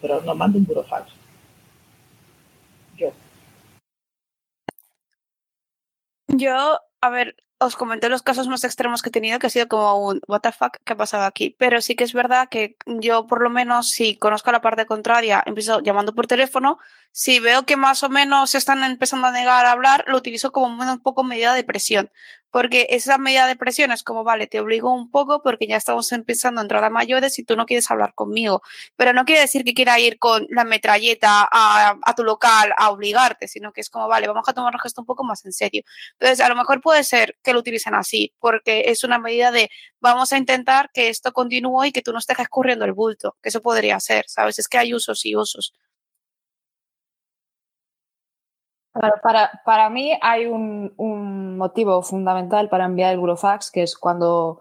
pero 0.00 0.20
no 0.20 0.34
mando 0.34 0.58
un 0.58 0.66
burofax. 0.66 1.10
Yo. 2.96 3.12
Yo, 6.28 6.80
a 7.00 7.08
ver, 7.10 7.36
os 7.58 7.76
comenté 7.76 8.08
los 8.08 8.22
casos 8.22 8.48
más 8.48 8.64
extremos 8.64 9.02
que 9.02 9.08
he 9.08 9.12
tenido, 9.12 9.38
que 9.38 9.46
ha 9.46 9.50
sido 9.50 9.68
como 9.68 10.08
un 10.08 10.20
what 10.26 10.40
the 10.40 10.52
fuck, 10.52 10.78
¿qué 10.84 10.92
ha 10.92 10.96
pasado 10.96 11.24
aquí? 11.24 11.54
Pero 11.58 11.80
sí 11.80 11.94
que 11.94 12.04
es 12.04 12.12
verdad 12.12 12.48
que 12.48 12.76
yo, 12.86 13.26
por 13.26 13.42
lo 13.42 13.50
menos, 13.50 13.90
si 13.90 14.16
conozco 14.16 14.52
la 14.52 14.60
parte 14.60 14.86
contraria, 14.86 15.42
empiezo 15.46 15.80
llamando 15.80 16.14
por 16.14 16.26
teléfono. 16.26 16.78
Si 17.16 17.38
veo 17.38 17.64
que 17.64 17.76
más 17.76 18.02
o 18.02 18.08
menos 18.08 18.50
se 18.50 18.58
están 18.58 18.82
empezando 18.82 19.28
a 19.28 19.30
negar 19.30 19.66
a 19.66 19.70
hablar, 19.70 20.04
lo 20.08 20.16
utilizo 20.16 20.50
como 20.50 20.66
un 20.66 20.98
poco 21.00 21.22
medida 21.22 21.54
de 21.54 21.62
presión. 21.62 22.10
Porque 22.50 22.88
esa 22.90 23.18
medida 23.18 23.46
de 23.46 23.54
presión 23.54 23.92
es 23.92 24.02
como, 24.02 24.24
vale, 24.24 24.48
te 24.48 24.58
obligo 24.58 24.92
un 24.92 25.12
poco 25.12 25.40
porque 25.40 25.68
ya 25.68 25.76
estamos 25.76 26.10
empezando 26.10 26.60
a 26.60 26.62
entrar 26.64 26.82
a 26.82 26.90
mayores 26.90 27.38
y 27.38 27.44
tú 27.44 27.54
no 27.54 27.66
quieres 27.66 27.88
hablar 27.92 28.14
conmigo. 28.14 28.62
Pero 28.96 29.12
no 29.12 29.24
quiere 29.24 29.42
decir 29.42 29.62
que 29.64 29.74
quiera 29.74 30.00
ir 30.00 30.18
con 30.18 30.48
la 30.50 30.64
metralleta 30.64 31.48
a, 31.52 31.96
a 32.02 32.14
tu 32.16 32.24
local 32.24 32.74
a 32.76 32.90
obligarte, 32.90 33.46
sino 33.46 33.72
que 33.72 33.80
es 33.82 33.90
como, 33.90 34.08
vale, 34.08 34.26
vamos 34.26 34.48
a 34.48 34.52
tomarnos 34.52 34.84
esto 34.84 35.00
un 35.00 35.06
poco 35.06 35.22
más 35.22 35.44
en 35.44 35.52
serio. 35.52 35.84
Entonces, 36.14 36.40
a 36.40 36.48
lo 36.48 36.56
mejor 36.56 36.80
puede 36.80 37.04
ser 37.04 37.36
que 37.44 37.52
lo 37.52 37.60
utilicen 37.60 37.94
así, 37.94 38.34
porque 38.40 38.86
es 38.86 39.04
una 39.04 39.20
medida 39.20 39.52
de 39.52 39.70
vamos 40.00 40.32
a 40.32 40.36
intentar 40.36 40.90
que 40.92 41.10
esto 41.10 41.32
continúe 41.32 41.84
y 41.84 41.92
que 41.92 42.02
tú 42.02 42.12
no 42.12 42.18
estés 42.18 42.40
escurriendo 42.40 42.84
el 42.84 42.92
bulto, 42.92 43.36
que 43.40 43.50
eso 43.50 43.62
podría 43.62 44.00
ser, 44.00 44.24
¿sabes? 44.26 44.58
Es 44.58 44.66
que 44.66 44.78
hay 44.78 44.94
usos 44.94 45.24
y 45.24 45.36
usos. 45.36 45.74
Para, 48.94 49.60
para 49.64 49.90
mí 49.90 50.16
hay 50.22 50.46
un, 50.46 50.94
un 50.96 51.56
motivo 51.56 52.02
fundamental 52.02 52.68
para 52.68 52.84
enviar 52.84 53.12
el 53.12 53.18
burofax, 53.18 53.72
que 53.72 53.82
es 53.82 53.98
cuando 53.98 54.60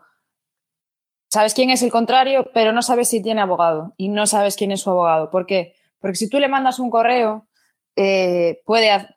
sabes 1.33 1.53
quién 1.53 1.69
es 1.69 1.81
el 1.83 1.91
contrario, 1.91 2.49
pero 2.53 2.73
no 2.73 2.81
sabes 2.81 3.09
si 3.09 3.21
tiene 3.21 3.41
abogado 3.41 3.93
y 3.97 4.09
no 4.09 4.27
sabes 4.27 4.55
quién 4.55 4.71
es 4.71 4.81
su 4.81 4.89
abogado. 4.89 5.29
¿Por 5.29 5.45
qué? 5.45 5.73
Porque 5.99 6.15
si 6.15 6.29
tú 6.29 6.39
le 6.39 6.47
mandas 6.47 6.79
un 6.79 6.89
correo, 6.89 7.47
eh, 7.95 8.61
puede, 8.65 9.07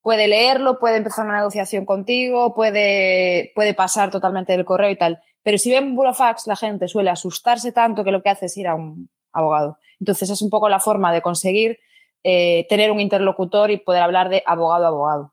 puede 0.00 0.28
leerlo, 0.28 0.78
puede 0.78 0.96
empezar 0.96 1.24
una 1.24 1.38
negociación 1.38 1.86
contigo, 1.86 2.54
puede, 2.54 3.52
puede 3.54 3.74
pasar 3.74 4.10
totalmente 4.10 4.52
del 4.52 4.64
correo 4.64 4.90
y 4.90 4.96
tal. 4.96 5.20
Pero 5.42 5.58
si 5.58 5.70
ven 5.70 5.96
burofax, 5.96 6.46
la 6.46 6.56
gente 6.56 6.88
suele 6.88 7.10
asustarse 7.10 7.72
tanto 7.72 8.04
que 8.04 8.12
lo 8.12 8.22
que 8.22 8.30
hace 8.30 8.46
es 8.46 8.56
ir 8.56 8.68
a 8.68 8.74
un 8.74 9.10
abogado. 9.32 9.78
Entonces 10.00 10.30
es 10.30 10.42
un 10.42 10.50
poco 10.50 10.68
la 10.68 10.80
forma 10.80 11.12
de 11.12 11.22
conseguir 11.22 11.78
eh, 12.24 12.66
tener 12.68 12.90
un 12.90 13.00
interlocutor 13.00 13.70
y 13.70 13.78
poder 13.78 14.02
hablar 14.02 14.28
de 14.28 14.42
abogado 14.46 14.84
a 14.84 14.88
abogado. 14.88 15.32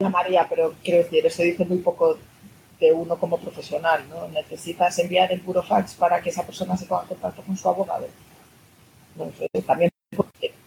María, 0.00 0.46
pero 0.48 0.74
quiero 0.82 0.98
decir, 0.98 1.26
eso 1.26 1.42
dice 1.42 1.64
muy 1.64 1.78
poco 1.78 2.18
de 2.78 2.92
uno 2.92 3.18
como 3.18 3.38
profesional, 3.38 4.08
¿no? 4.08 4.28
Necesitas 4.28 4.98
enviar 5.00 5.32
el 5.32 5.40
burofax 5.40 5.94
para 5.94 6.20
que 6.22 6.30
esa 6.30 6.46
persona 6.46 6.76
se 6.76 6.86
ponga 6.86 7.02
en 7.02 7.08
contacto 7.08 7.42
con 7.42 7.56
su 7.56 7.68
abogado. 7.68 8.06
No 9.16 9.30
sé, 9.32 9.48
también 9.62 9.90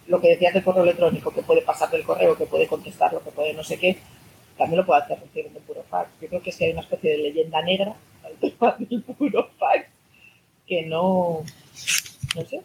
lo 0.06 0.20
que 0.20 0.28
decías 0.28 0.52
del 0.52 0.62
correo 0.62 0.82
electrónico, 0.82 1.32
que 1.32 1.42
puede 1.42 1.62
pasar 1.62 1.90
del 1.90 2.04
correo, 2.04 2.36
que 2.36 2.44
puede 2.44 2.66
contestar, 2.66 3.12
lo 3.14 3.22
que 3.22 3.30
puede 3.30 3.54
no 3.54 3.64
sé 3.64 3.78
qué, 3.78 3.96
también 4.58 4.80
lo 4.80 4.86
puede 4.86 5.02
hacer 5.02 5.18
recibiendo 5.18 5.58
el 5.58 5.64
burofax. 5.64 6.10
Yo 6.20 6.28
creo 6.28 6.42
que 6.42 6.52
si 6.52 6.64
hay 6.64 6.72
una 6.72 6.82
especie 6.82 7.12
de 7.12 7.18
leyenda 7.18 7.62
negra 7.62 7.96
al 8.22 8.32
tema 8.40 8.76
del 8.78 9.02
burofax 9.18 9.86
que 10.66 10.82
no, 10.82 11.42
no 12.36 12.44
sé, 12.44 12.62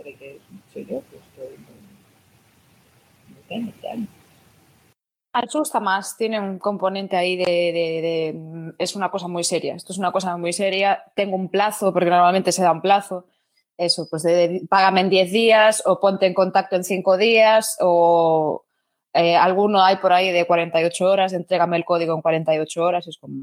creo 0.00 0.18
que 0.18 0.40
soy 0.72 0.86
yo, 0.86 1.02
que 1.10 1.16
estoy 1.16 1.58
muy, 3.48 3.60
muy 3.60 3.68
extraño. 3.70 4.06
Asusta 5.32 5.78
más, 5.78 6.16
tiene 6.16 6.40
un 6.40 6.58
componente 6.58 7.16
ahí 7.16 7.36
de, 7.36 8.74
Es 8.78 8.96
una 8.96 9.10
cosa 9.10 9.28
muy 9.28 9.44
seria. 9.44 9.74
Esto 9.74 9.92
es 9.92 9.98
una 9.98 10.10
cosa 10.10 10.36
muy 10.36 10.52
seria. 10.52 11.04
Tengo 11.14 11.36
un 11.36 11.48
plazo, 11.48 11.92
porque 11.92 12.10
normalmente 12.10 12.50
se 12.50 12.62
da 12.62 12.72
un 12.72 12.80
plazo. 12.80 13.26
Eso, 13.76 14.08
pues 14.10 14.24
págame 14.68 15.02
en 15.02 15.10
10 15.10 15.30
días 15.30 15.82
o 15.86 16.00
ponte 16.00 16.26
en 16.26 16.34
contacto 16.34 16.76
en 16.76 16.84
5 16.84 17.16
días 17.16 17.76
o, 17.80 18.64
Eh, 19.14 19.36
alguno 19.36 19.82
hay 19.82 19.96
por 19.96 20.12
ahí 20.12 20.30
de 20.32 20.46
48 20.46 21.06
horas, 21.10 21.32
entrégame 21.32 21.76
el 21.76 21.84
código 21.84 22.14
en 22.14 22.22
48 22.22 22.84
horas. 22.84 23.06
Es 23.08 23.18
como... 23.18 23.34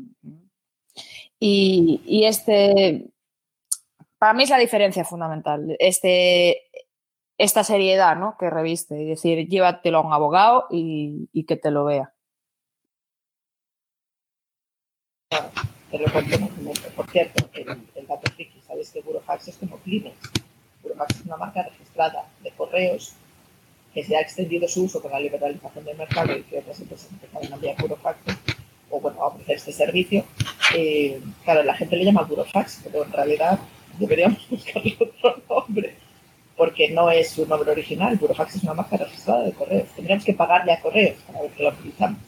y 1.40 2.24
este, 2.26 3.10
para 4.26 4.34
mí 4.34 4.42
es 4.42 4.50
la 4.50 4.58
diferencia 4.58 5.06
fundamental. 5.06 5.76
Este, 5.78 6.64
esta 7.38 7.64
seriedad 7.64 8.16
¿no? 8.16 8.38
que 8.40 8.50
reviste 8.50 9.00
y 9.00 9.06
decir, 9.06 9.48
llévatelo 9.48 10.00
a 10.00 10.02
un 10.02 10.14
abogado 10.14 10.66
y, 10.72 11.30
y 11.32 11.46
que 11.46 11.58
te 11.58 11.70
lo 11.70 11.86
vea. 11.86 12.12
Pero 15.92 16.06
por 16.96 17.08
cierto, 17.12 17.48
el, 17.54 18.08
dato 18.08 18.32
friki, 18.32 18.62
sabes 18.62 18.90
que 18.90 19.02
Burofax 19.02 19.50
es 19.50 19.58
como 19.58 19.78
Kleenex. 19.78 20.16
Burofax 20.82 21.20
es 21.20 21.26
una 21.28 21.38
marca 21.38 21.62
registrada 21.62 22.28
de 22.42 22.50
correos 22.50 23.14
que 23.94 24.04
se 24.04 24.18
ha 24.18 24.22
extendido 24.22 24.68
su 24.68 24.86
uso 24.86 25.04
con 25.04 25.12
la 25.12 25.20
liberalización 25.20 25.86
del 25.86 25.98
mercado 25.98 26.36
y 26.36 26.42
que 26.42 26.58
otras 26.58 26.80
empresas 26.80 27.12
empezaron 27.12 27.54
a 27.54 27.56
enviar 27.58 27.76
Burofax 27.80 28.18
o 28.90 29.00
bueno, 29.00 29.22
a 29.22 29.28
ofrecer 29.28 29.58
este 29.58 29.72
servicio. 29.72 30.26
Eh, 30.76 31.22
claro, 31.44 31.62
la 31.62 31.76
gente 31.76 31.96
le 31.96 32.06
llama 32.06 32.24
Burofax, 32.24 32.82
pero 32.86 33.06
en 33.06 33.12
realidad 33.12 33.60
deberíamos 34.00 34.48
buscarle 34.50 34.98
otro 35.00 35.42
nombre 35.50 35.96
porque 36.56 36.90
no 36.90 37.12
es 37.12 37.32
su 37.32 37.46
nombre 37.46 37.72
original. 37.72 38.18
Burofax 38.18 38.56
es 38.56 38.64
una 38.64 38.74
marca 38.74 38.98
registrada 38.98 39.44
de 39.44 39.54
correos. 39.54 39.90
Tendríamos 39.96 40.26
que 40.26 40.34
pagarle 40.34 40.74
a 40.74 40.82
correos 40.82 41.18
para 41.24 41.42
ver 41.42 41.52
que 41.52 41.64
la 41.64 41.70
utilizamos. 41.70 42.20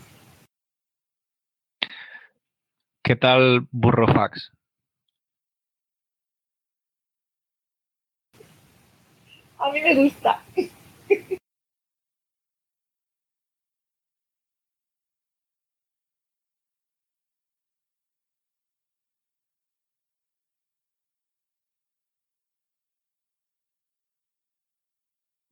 ¿Qué 3.04 3.16
tal 3.16 3.68
Burrofax? 3.72 4.52
A 9.60 9.72
mí 9.72 9.82
me 9.82 9.96
gusta. 9.96 10.44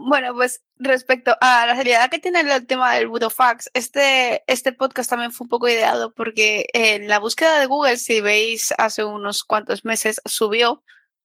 Bueno, 0.07 0.35
pues 0.35 0.63
respecto 0.77 1.35
a 1.41 1.65
la 1.65 1.75
seriedad 1.75 2.11
que 2.11 2.19
tiene 2.19 2.41
el 2.41 2.67
tema 2.67 2.93
del 2.93 3.07
Burofax, 3.07 3.71
este, 3.73 4.43
este 4.45 4.71
podcast 4.71 5.09
también 5.09 5.31
fue 5.31 5.45
un 5.45 5.49
poco 5.49 5.67
ideado 5.67 6.13
porque 6.13 6.67
en 6.73 7.07
la 7.07 7.17
búsqueda 7.17 7.59
de 7.59 7.65
Google, 7.65 7.97
si 7.97 8.21
veis 8.21 8.71
hace 8.77 9.03
unos 9.03 9.43
cuantos 9.43 9.83
meses, 9.83 10.21
subió 10.23 10.83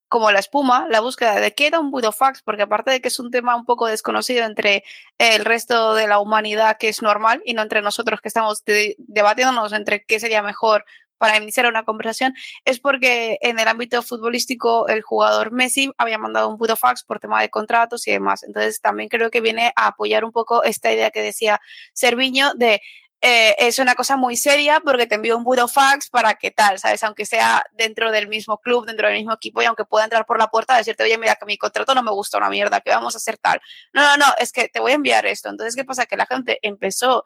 como 0.09 0.31
la 0.31 0.39
espuma 0.39 0.87
la 0.89 0.99
búsqueda 0.99 1.39
de 1.39 1.53
qué 1.53 1.67
era 1.67 1.79
un 1.79 1.91
Burofax, 1.91 2.41
porque 2.41 2.63
aparte 2.63 2.89
de 2.89 3.01
que 3.01 3.09
es 3.09 3.19
un 3.19 3.29
tema 3.29 3.55
un 3.55 3.65
poco 3.65 3.85
desconocido 3.85 4.45
entre 4.45 4.83
el 5.19 5.45
resto 5.45 5.93
de 5.93 6.07
la 6.07 6.19
humanidad 6.19 6.77
que 6.79 6.89
es 6.89 7.03
normal 7.03 7.43
y 7.45 7.53
no 7.53 7.61
entre 7.61 7.83
nosotros 7.83 8.19
que 8.19 8.29
estamos 8.29 8.65
de 8.65 8.95
debatiéndonos 8.97 9.73
entre 9.73 10.03
qué 10.05 10.19
sería 10.19 10.41
mejor 10.41 10.85
para 11.21 11.37
iniciar 11.37 11.67
una 11.67 11.83
conversación 11.83 12.33
es 12.65 12.79
porque 12.79 13.37
en 13.41 13.59
el 13.59 13.67
ámbito 13.67 14.01
futbolístico 14.01 14.87
el 14.87 15.03
jugador 15.03 15.51
Messi 15.51 15.91
había 15.99 16.17
mandado 16.17 16.49
un 16.49 16.57
burofax 16.57 17.03
por 17.03 17.19
tema 17.19 17.39
de 17.39 17.51
contratos 17.51 18.07
y 18.07 18.11
demás. 18.11 18.41
Entonces 18.41 18.81
también 18.81 19.07
creo 19.07 19.29
que 19.29 19.39
viene 19.39 19.71
a 19.75 19.85
apoyar 19.85 20.25
un 20.25 20.31
poco 20.31 20.63
esta 20.63 20.91
idea 20.91 21.11
que 21.11 21.21
decía 21.21 21.61
Serviño 21.93 22.55
de 22.55 22.81
eh, 23.23 23.53
es 23.59 23.77
una 23.77 23.93
cosa 23.93 24.17
muy 24.17 24.35
seria 24.35 24.79
porque 24.79 25.05
te 25.05 25.13
envío 25.13 25.37
un 25.37 25.43
burofax 25.43 26.09
para 26.09 26.33
que 26.33 26.49
tal, 26.49 26.79
¿sabes? 26.79 27.03
Aunque 27.03 27.27
sea 27.27 27.63
dentro 27.73 28.11
del 28.11 28.27
mismo 28.27 28.57
club, 28.57 28.87
dentro 28.87 29.07
del 29.07 29.17
mismo 29.17 29.33
equipo 29.33 29.61
y 29.61 29.65
aunque 29.65 29.85
pueda 29.85 30.05
entrar 30.05 30.25
por 30.25 30.39
la 30.39 30.47
puerta 30.47 30.75
decirte, 30.75 31.03
oye, 31.03 31.19
mira 31.19 31.35
que 31.35 31.45
mi 31.45 31.55
contrato 31.55 31.93
no 31.93 32.01
me 32.01 32.09
gusta 32.09 32.39
una 32.39 32.49
mierda, 32.49 32.81
que 32.81 32.89
vamos 32.89 33.13
a 33.13 33.17
hacer 33.19 33.37
tal. 33.37 33.61
No, 33.93 34.01
no, 34.01 34.17
no, 34.17 34.33
es 34.39 34.51
que 34.51 34.69
te 34.69 34.79
voy 34.79 34.93
a 34.93 34.95
enviar 34.95 35.27
esto. 35.27 35.49
Entonces, 35.49 35.75
¿qué 35.75 35.85
pasa? 35.85 36.07
Que 36.07 36.17
la 36.17 36.25
gente 36.25 36.57
empezó 36.63 37.25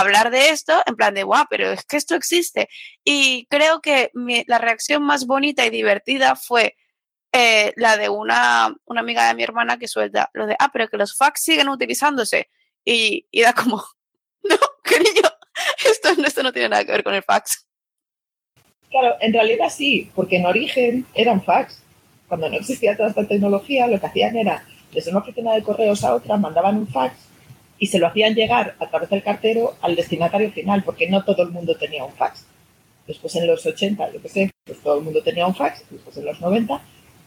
hablar 0.00 0.30
de 0.30 0.50
esto 0.50 0.72
en 0.86 0.96
plan 0.96 1.14
de, 1.14 1.22
guau, 1.22 1.46
pero 1.48 1.70
es 1.70 1.84
que 1.84 1.96
esto 1.96 2.14
existe. 2.14 2.68
Y 3.04 3.46
creo 3.46 3.80
que 3.80 4.10
la 4.46 4.58
reacción 4.58 5.02
más 5.02 5.26
bonita 5.26 5.64
y 5.64 5.70
divertida 5.70 6.36
fue 6.36 6.76
eh, 7.32 7.72
la 7.76 7.96
de 7.96 8.08
una, 8.08 8.74
una 8.84 9.00
amiga 9.00 9.28
de 9.28 9.34
mi 9.34 9.42
hermana 9.42 9.78
que 9.78 9.88
suelta 9.88 10.30
lo 10.34 10.46
de, 10.46 10.56
ah, 10.58 10.70
pero 10.72 10.88
que 10.88 10.96
los 10.96 11.16
fax 11.16 11.42
siguen 11.42 11.68
utilizándose. 11.68 12.48
Y, 12.84 13.26
y 13.30 13.42
da 13.42 13.52
como, 13.52 13.84
no, 14.42 14.56
cariño, 14.82 15.28
esto, 15.84 16.08
esto 16.24 16.42
no 16.42 16.52
tiene 16.52 16.68
nada 16.68 16.84
que 16.84 16.92
ver 16.92 17.04
con 17.04 17.14
el 17.14 17.22
fax. 17.22 17.66
Claro, 18.90 19.16
en 19.20 19.32
realidad 19.32 19.70
sí, 19.70 20.10
porque 20.14 20.36
en 20.36 20.46
origen 20.46 21.06
eran 21.14 21.42
fax. 21.42 21.82
Cuando 22.28 22.48
no 22.48 22.56
existía 22.56 22.96
toda 22.96 23.10
esta 23.10 23.26
tecnología, 23.26 23.86
lo 23.86 24.00
que 24.00 24.06
hacían 24.06 24.36
era, 24.36 24.64
desde 24.92 25.10
una 25.10 25.20
oficina 25.20 25.54
de 25.54 25.62
correos 25.62 26.02
a 26.04 26.14
otra, 26.14 26.36
mandaban 26.36 26.76
un 26.78 26.88
fax 26.88 27.14
y 27.78 27.86
se 27.88 27.98
lo 27.98 28.06
hacían 28.06 28.34
llegar 28.34 28.76
a 28.78 28.88
través 28.88 29.10
del 29.10 29.22
cartero 29.22 29.74
al 29.80 29.96
destinatario 29.96 30.52
final, 30.52 30.82
porque 30.84 31.08
no 31.08 31.24
todo 31.24 31.42
el 31.42 31.50
mundo 31.50 31.76
tenía 31.76 32.04
un 32.04 32.12
fax. 32.12 32.46
Después 33.06 33.34
en 33.36 33.46
los 33.46 33.64
80, 33.64 34.12
yo 34.12 34.22
qué 34.22 34.28
sé, 34.28 34.50
pues 34.64 34.78
todo 34.80 34.98
el 34.98 35.04
mundo 35.04 35.22
tenía 35.22 35.46
un 35.46 35.54
fax, 35.54 35.84
después 35.90 36.16
en 36.16 36.24
los 36.24 36.40
90, 36.40 36.80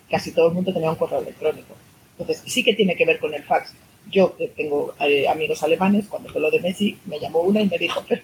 casi 0.10 0.32
todo 0.32 0.48
el 0.48 0.54
mundo 0.54 0.74
tenía 0.74 0.90
un 0.90 0.96
correo 0.96 1.20
electrónico. 1.20 1.76
Entonces 2.18 2.44
sí 2.52 2.64
que 2.64 2.74
tiene 2.74 2.96
que 2.96 3.06
ver 3.06 3.20
con 3.20 3.34
el 3.34 3.44
fax. 3.44 3.74
Yo 4.10 4.36
tengo 4.56 4.96
eh, 5.02 5.28
amigos 5.28 5.62
alemanes, 5.64 6.08
cuando 6.08 6.30
fue 6.30 6.42
lo 6.42 6.50
de 6.50 6.62
Messi, 6.62 6.98
me 7.06 7.20
llamó 7.20 7.42
una 7.42 7.62
y 7.62 7.68
me 7.68 7.78
dijo, 7.78 8.04
pero 8.08 8.22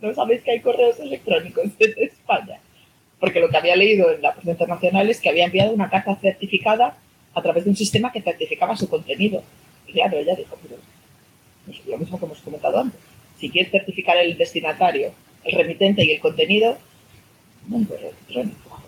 no 0.00 0.14
sabéis 0.14 0.42
que 0.42 0.52
hay 0.52 0.60
correos 0.60 0.98
electrónicos 1.00 1.64
desde 1.78 2.04
España. 2.04 2.60
Porque 3.18 3.40
lo 3.40 3.48
que 3.48 3.56
había 3.56 3.74
leído 3.74 4.12
en 4.12 4.22
la 4.22 4.32
prensa 4.32 4.52
internacional 4.52 5.10
es 5.10 5.20
que 5.20 5.28
había 5.28 5.44
enviado 5.44 5.72
una 5.72 5.90
carta 5.90 6.14
certificada 6.16 6.96
a 7.34 7.42
través 7.42 7.64
de 7.64 7.70
un 7.70 7.76
sistema 7.76 8.12
que 8.12 8.22
certificaba 8.22 8.76
su 8.76 8.88
contenido. 8.88 9.42
Y 9.86 9.92
claro, 9.92 10.18
ella 10.18 10.36
dijo, 10.36 10.56
pero 10.62 10.76
pues 11.68 11.86
lo 11.86 11.98
mismo 11.98 12.18
que 12.18 12.24
hemos 12.24 12.38
comentado 12.38 12.80
antes. 12.80 13.00
Si 13.38 13.50
quieres 13.50 13.70
certificar 13.70 14.16
el 14.16 14.36
destinatario, 14.36 15.12
el 15.44 15.56
remitente 15.56 16.04
y 16.04 16.12
el 16.12 16.20
contenido, 16.20 16.78
no 17.68 17.86
correo 17.86 18.10
electrónico. 18.10 18.82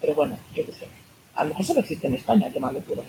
Pero 0.00 0.14
bueno, 0.14 0.38
yo 0.54 0.66
qué 0.66 0.72
sé. 0.72 0.86
A 1.34 1.44
lo 1.44 1.50
mejor 1.50 1.64
solo 1.64 1.80
existe 1.80 2.06
en 2.06 2.14
España 2.14 2.48
el 2.48 2.52
tema 2.52 2.72
de 2.72 2.80
puro. 2.80 3.04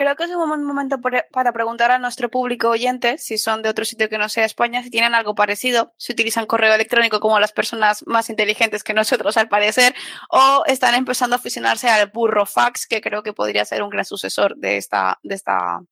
Creo 0.00 0.16
que 0.16 0.24
es 0.24 0.30
un 0.30 0.48
buen 0.48 0.64
momento 0.64 0.98
para 0.98 1.52
preguntar 1.52 1.90
a 1.90 1.98
nuestro 1.98 2.30
público 2.30 2.70
oyente, 2.70 3.18
si 3.18 3.36
son 3.36 3.60
de 3.60 3.68
otro 3.68 3.84
sitio 3.84 4.08
que 4.08 4.16
no 4.16 4.30
sea 4.30 4.46
España, 4.46 4.82
si 4.82 4.88
tienen 4.88 5.14
algo 5.14 5.34
parecido, 5.34 5.92
si 5.98 6.14
utilizan 6.14 6.46
correo 6.46 6.72
electrónico 6.72 7.20
como 7.20 7.38
las 7.38 7.52
personas 7.52 8.02
más 8.06 8.30
inteligentes 8.30 8.82
que 8.82 8.94
nosotros 8.94 9.36
al 9.36 9.50
parecer, 9.50 9.94
o 10.30 10.62
están 10.64 10.94
empezando 10.94 11.36
a 11.36 11.38
aficionarse 11.38 11.90
al 11.90 12.08
burro 12.08 12.46
fax, 12.46 12.86
que 12.86 13.02
creo 13.02 13.22
que 13.22 13.34
podría 13.34 13.66
ser 13.66 13.82
un 13.82 13.90
gran 13.90 14.06
sucesor 14.06 14.56
de 14.56 14.78
esta, 14.78 15.18
de 15.22 15.34
esta, 15.34 15.82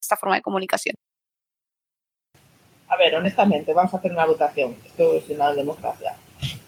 esta 0.00 0.16
forma 0.16 0.36
de 0.36 0.40
comunicación. 0.40 0.94
A 2.88 2.96
ver, 2.96 3.14
honestamente, 3.14 3.74
vamos 3.74 3.92
a 3.92 3.98
hacer 3.98 4.10
una 4.10 4.24
votación. 4.24 4.74
Esto 4.86 5.12
es 5.12 5.28
una 5.28 5.52
democracia. 5.52 6.16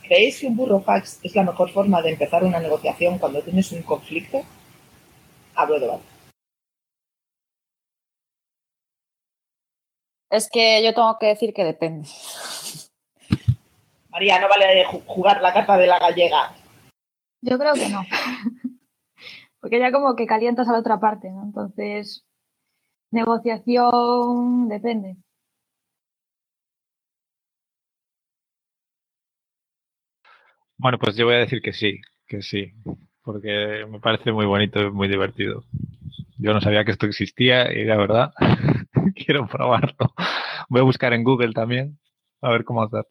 ¿Creéis 0.03 0.41
que 0.41 0.47
un 0.47 0.57
burro 0.57 0.83
fax 0.83 1.21
es 1.23 1.35
la 1.35 1.45
mejor 1.45 1.71
forma 1.71 2.03
de 2.03 2.11
empezar 2.11 2.45
una 2.45 2.61
negociación 2.61 3.19
cuando 3.19 3.41
tienes 3.41 3.73
un 3.73 3.81
conflicto? 3.81 4.43
Hablo 5.55 5.81
de. 5.81 6.18
Es 10.31 10.49
que 10.51 10.83
yo 10.85 10.95
tengo 10.95 11.17
que 11.19 11.27
decir 11.27 11.55
que 11.55 11.65
depende. 11.65 12.09
María, 14.11 14.41
no 14.41 14.49
vale 14.49 14.85
jugar 15.07 15.41
la 15.41 15.53
carta 15.53 15.77
de 15.77 15.87
la 15.87 15.99
gallega. 15.99 16.55
Yo 17.41 17.59
creo 17.59 17.75
que 17.75 17.89
no. 17.89 18.03
Porque 19.61 19.79
ya 19.79 19.93
como 19.93 20.15
que 20.17 20.27
calientas 20.27 20.69
a 20.69 20.73
la 20.73 20.79
otra 20.79 21.01
parte, 21.01 21.31
¿no? 21.31 21.43
Entonces, 21.43 22.25
negociación 23.11 24.69
depende. 24.69 25.17
Bueno, 30.77 30.99
pues 30.99 31.17
yo 31.17 31.27
voy 31.27 31.35
a 31.35 31.39
decir 31.39 31.61
que 31.61 31.73
sí, 31.73 32.01
que 32.29 32.41
sí, 32.41 32.73
porque 33.23 33.85
me 33.91 33.99
parece 33.99 34.31
muy 34.31 34.47
bonito 34.47 34.81
y 34.81 34.91
muy 34.93 35.09
divertido. 35.09 35.65
Yo 36.39 36.55
no 36.55 36.61
sabía 36.61 36.85
que 36.85 36.93
esto 36.93 37.07
existía 37.07 37.73
y 37.73 37.85
la 37.85 37.97
verdad 37.97 38.33
quiero 39.25 39.47
probarlo. 39.47 40.15
Voy 40.69 40.81
a 40.81 40.85
buscar 40.85 41.13
en 41.13 41.25
Google 41.25 41.53
también 41.53 41.99
a 42.41 42.51
ver 42.51 42.65
cómo 42.65 42.83
hacer. 42.83 43.05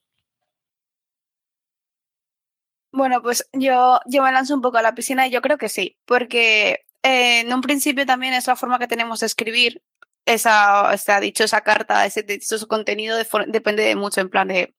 Bueno, 2.91 3.21
pues 3.21 3.47
yo, 3.53 3.99
yo 4.05 4.23
me 4.23 4.31
lanzo 4.31 4.55
un 4.55 4.61
poco 4.61 4.77
a 4.77 4.81
la 4.81 4.95
piscina 4.95 5.27
y 5.27 5.31
yo 5.31 5.41
creo 5.41 5.57
que 5.57 5.69
sí, 5.69 5.97
porque 6.05 6.85
eh, 7.03 7.41
en 7.41 7.53
un 7.53 7.61
principio 7.61 8.05
también 8.05 8.33
es 8.33 8.47
la 8.47 8.55
forma 8.55 8.79
que 8.79 8.87
tenemos 8.87 9.19
de 9.19 9.27
escribir 9.27 9.83
esa, 10.25 10.93
esa 10.93 11.19
dichosa 11.19 11.61
carta, 11.61 12.05
ese 12.05 12.23
dichoso 12.23 12.67
contenido 12.67 13.17
depende 13.47 13.95
mucho 13.95 14.21
en 14.21 14.29
plan 14.29 14.47
de 14.47 14.75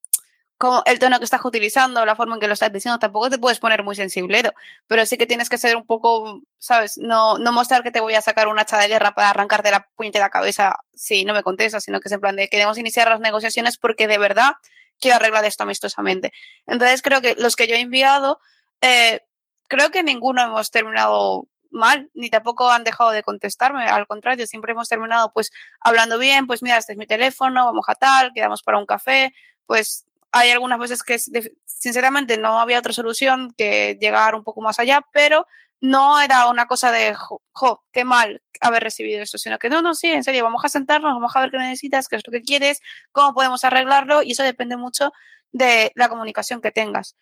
como 0.59 0.83
el 0.87 0.99
tono 0.99 1.19
que 1.19 1.25
estás 1.25 1.45
utilizando, 1.45 2.05
la 2.05 2.17
forma 2.17 2.35
en 2.35 2.41
que 2.41 2.49
lo 2.49 2.55
estás 2.55 2.73
diciendo, 2.73 2.99
tampoco 2.99 3.31
te 3.31 3.39
puedes 3.39 3.61
poner 3.61 3.85
muy 3.85 3.95
sensible, 3.95 4.43
pero 4.89 5.07
sí 5.07 5.17
que 5.17 5.27
tienes 5.27 5.49
que 5.49 5.57
ser 5.57 5.77
un 5.77 5.87
poco, 5.87 6.43
¿sabes? 6.59 6.99
No, 6.99 7.39
no 7.39 7.53
mostrar 7.53 7.85
que 7.85 7.93
te 7.93 8.01
voy 8.01 8.15
a 8.15 8.21
sacar 8.21 8.49
un 8.49 8.59
hacha 8.59 8.77
de 8.77 8.89
guerra 8.89 9.15
para 9.15 9.31
arrancarte 9.31 9.71
la 9.71 9.89
puñete 9.95 10.19
de 10.19 10.25
la 10.25 10.31
cabeza 10.31 10.81
si 10.93 11.25
no 11.25 11.33
me 11.33 11.45
contestas, 11.45 11.85
sino 11.85 12.01
que 12.01 12.09
es 12.09 12.13
en 12.13 12.21
plan 12.21 12.35
de 12.35 12.49
queremos 12.49 12.77
iniciar 12.77 13.09
las 13.09 13.21
negociaciones 13.21 13.79
porque 13.79 14.09
de 14.09 14.19
verdad 14.19 14.55
quiero 15.01 15.17
arreglar 15.17 15.45
esto 15.45 15.63
amistosamente. 15.63 16.33
Entonces 16.67 17.03
creo 17.03 17.21
que 17.21 17.37
los 17.39 17.55
que 17.55 17.69
yo 17.69 17.77
he 17.77 17.81
enviado, 17.81 18.41
eh, 18.81 19.21
creo 19.69 19.91
que 19.93 20.03
ninguno 20.03 20.43
hemos 20.43 20.73
terminado 20.73 21.47
mal, 21.71 22.11
ni 22.15 22.31
tampoco 22.31 22.69
han 22.69 22.83
dejado 22.83 23.11
de 23.11 23.23
contestarme, 23.23 23.85
al 23.85 24.09
contrario, 24.09 24.47
siempre 24.47 24.73
hemos 24.73 24.89
terminado 24.89 25.31
pues 25.33 25.53
hablando 25.81 26.19
bien, 26.19 26.49
pues 26.49 26.63
mira, 26.65 26.79
este 26.79 26.95
es 26.95 26.99
mi 26.99 27.07
teléfono, 27.07 27.67
vamos 27.67 27.85
a 27.89 27.95
tal, 27.95 28.33
quedamos 28.35 28.63
para 28.63 28.79
un 28.79 28.87
café, 28.87 29.33
pues 29.67 30.08
hay 30.33 30.51
algunas 30.51 30.79
veces 30.79 31.03
que 31.03 31.19
sinceramente 31.65 32.39
no 32.39 32.61
había 32.61 32.79
otra 32.79 32.93
solución 32.93 33.55
que 33.57 33.97
llegar 34.01 34.35
un 34.35 34.45
poco 34.45 34.61
más 34.61 34.79
allá, 34.79 35.03
pero 35.13 35.47
no 35.81 36.21
era 36.21 36.49
una 36.49 36.67
cosa 36.67 36.91
de, 36.91 37.15
jo, 37.15 37.85
qué 37.93 38.05
mal 38.05 38.43
haber 38.61 38.83
recibido 38.83 39.23
esto, 39.23 39.39
sino 39.39 39.59
que 39.59 39.71
no, 39.71 39.81
no, 39.83 39.95
sí, 39.95 40.09
en 40.09 40.25
serio, 40.25 40.45
vamos 40.45 40.65
a 40.65 40.69
sentarnos, 40.69 41.13
vamos 41.13 41.35
a 41.35 41.41
ver 41.41 41.51
qué 41.51 41.59
necesitas, 41.59 42.09
qué 42.09 42.17
es 42.17 42.27
lo 42.27 42.33
que 42.33 42.43
quieres, 42.43 42.81
cómo 43.13 43.35
podemos 43.35 43.65
arreglarlo 43.65 44.23
y 44.23 44.33
eso 44.33 44.43
depende 44.43 44.77
mucho 44.77 45.13
de 45.53 45.93
la 45.95 46.09
comunicación 46.09 46.61
que 46.61 46.73
tengas. 46.73 47.17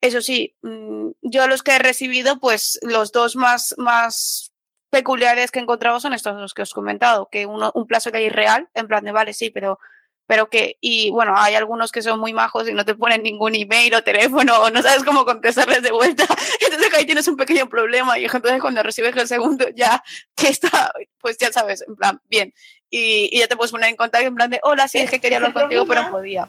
Eso 0.00 0.20
sí, 0.20 0.54
mm, 0.62 1.12
yo 1.22 1.46
los 1.48 1.62
que 1.62 1.72
he 1.76 1.78
recibido, 1.78 2.38
pues 2.38 2.78
los 2.82 3.10
dos 3.12 3.36
más, 3.36 3.74
más 3.78 4.52
peculiares 4.90 5.50
que 5.50 5.58
he 5.58 5.62
encontrado 5.62 5.98
son 5.98 6.12
estos 6.12 6.36
dos 6.36 6.52
que 6.54 6.62
os 6.62 6.72
he 6.72 6.74
comentado, 6.74 7.28
que 7.30 7.46
uno, 7.46 7.72
un 7.74 7.86
plazo 7.86 8.12
que 8.12 8.18
hay 8.18 8.28
real, 8.28 8.68
en 8.74 8.86
plan 8.86 9.04
de, 9.04 9.12
vale, 9.12 9.32
sí, 9.32 9.50
pero 9.50 9.78
pero 10.26 10.48
que, 10.48 10.78
y 10.80 11.10
bueno, 11.10 11.34
hay 11.36 11.54
algunos 11.54 11.92
que 11.92 12.02
son 12.02 12.18
muy 12.18 12.32
majos 12.32 12.68
y 12.68 12.72
no 12.72 12.84
te 12.84 12.94
ponen 12.94 13.22
ningún 13.22 13.54
email 13.54 13.94
o 13.94 14.02
teléfono 14.02 14.58
o 14.60 14.70
no 14.70 14.82
sabes 14.82 15.04
cómo 15.04 15.24
contestarles 15.24 15.82
de 15.82 15.92
vuelta. 15.92 16.24
Entonces 16.60 16.94
ahí 16.94 17.04
tienes 17.04 17.28
un 17.28 17.36
pequeño 17.36 17.68
problema 17.68 18.18
y 18.18 18.24
entonces 18.24 18.60
cuando 18.60 18.82
recibes 18.82 19.16
el 19.16 19.28
segundo 19.28 19.66
ya 19.74 20.02
que 20.36 20.48
está, 20.48 20.92
pues 21.20 21.36
ya 21.38 21.52
sabes, 21.52 21.84
en 21.86 21.96
plan, 21.96 22.20
bien. 22.28 22.52
Y, 22.90 23.28
y 23.32 23.40
ya 23.40 23.48
te 23.48 23.56
puedes 23.56 23.72
poner 23.72 23.90
en 23.90 23.96
contacto 23.96 24.26
en 24.26 24.34
plan 24.34 24.50
de, 24.50 24.60
hola, 24.62 24.86
sí, 24.88 24.98
es 24.98 25.10
que 25.10 25.20
quería 25.20 25.38
hablar 25.38 25.52
contigo, 25.52 25.84
pero 25.86 26.04
no 26.04 26.10
podía. 26.10 26.48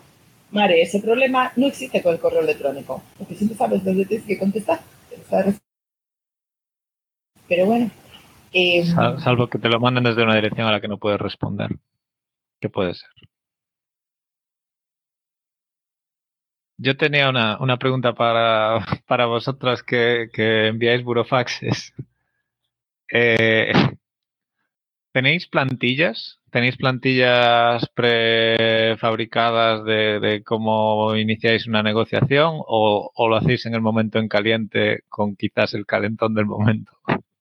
Mare, 0.52 0.82
ese 0.82 1.00
problema 1.00 1.52
no 1.56 1.68
existe 1.68 2.02
con 2.02 2.14
el 2.14 2.20
correo 2.20 2.42
electrónico, 2.42 3.02
porque 3.18 3.36
siempre 3.36 3.58
sabes 3.58 3.84
dónde 3.84 4.06
tienes 4.06 4.28
que 4.28 4.38
contestar. 4.38 4.80
Pero 7.48 7.66
bueno. 7.66 7.90
Eh, 8.54 8.86
salvo 8.86 9.48
que 9.48 9.60
te 9.60 9.70
lo 9.70 9.80
manden 9.80 10.04
desde 10.04 10.24
una 10.24 10.36
dirección 10.36 10.68
a 10.68 10.72
la 10.72 10.82
que 10.82 10.88
no 10.88 10.98
puedes 10.98 11.20
responder. 11.20 11.72
¿Qué 12.62 12.70
puede 12.70 12.94
ser? 12.94 13.10
Yo 16.78 16.96
tenía 16.98 17.30
una, 17.30 17.58
una 17.60 17.78
pregunta 17.78 18.14
para, 18.14 18.80
para 19.08 19.26
vosotras 19.26 19.84
que, 19.84 20.30
que 20.34 20.68
enviáis 20.68 21.04
burofaxes. 21.04 21.94
Eh, 23.12 23.72
¿Tenéis 25.14 25.48
plantillas? 25.48 26.40
¿Tenéis 26.52 26.78
plantillas 26.78 27.90
prefabricadas 27.96 29.84
de, 29.86 30.20
de 30.20 30.44
cómo 30.44 31.16
iniciáis 31.16 31.68
una 31.68 31.82
negociación 31.84 32.56
o, 32.68 33.12
o, 33.16 33.30
lo 33.30 33.36
hacéis 33.38 33.66
en 33.66 33.74
el 33.76 33.82
momento 33.82 34.20
en 34.20 34.28
caliente 34.28 35.04
con 35.10 35.36
quizás 35.36 35.74
el 35.74 35.86
calentón 35.86 36.34
del 36.36 36.46
momento? 36.46 36.92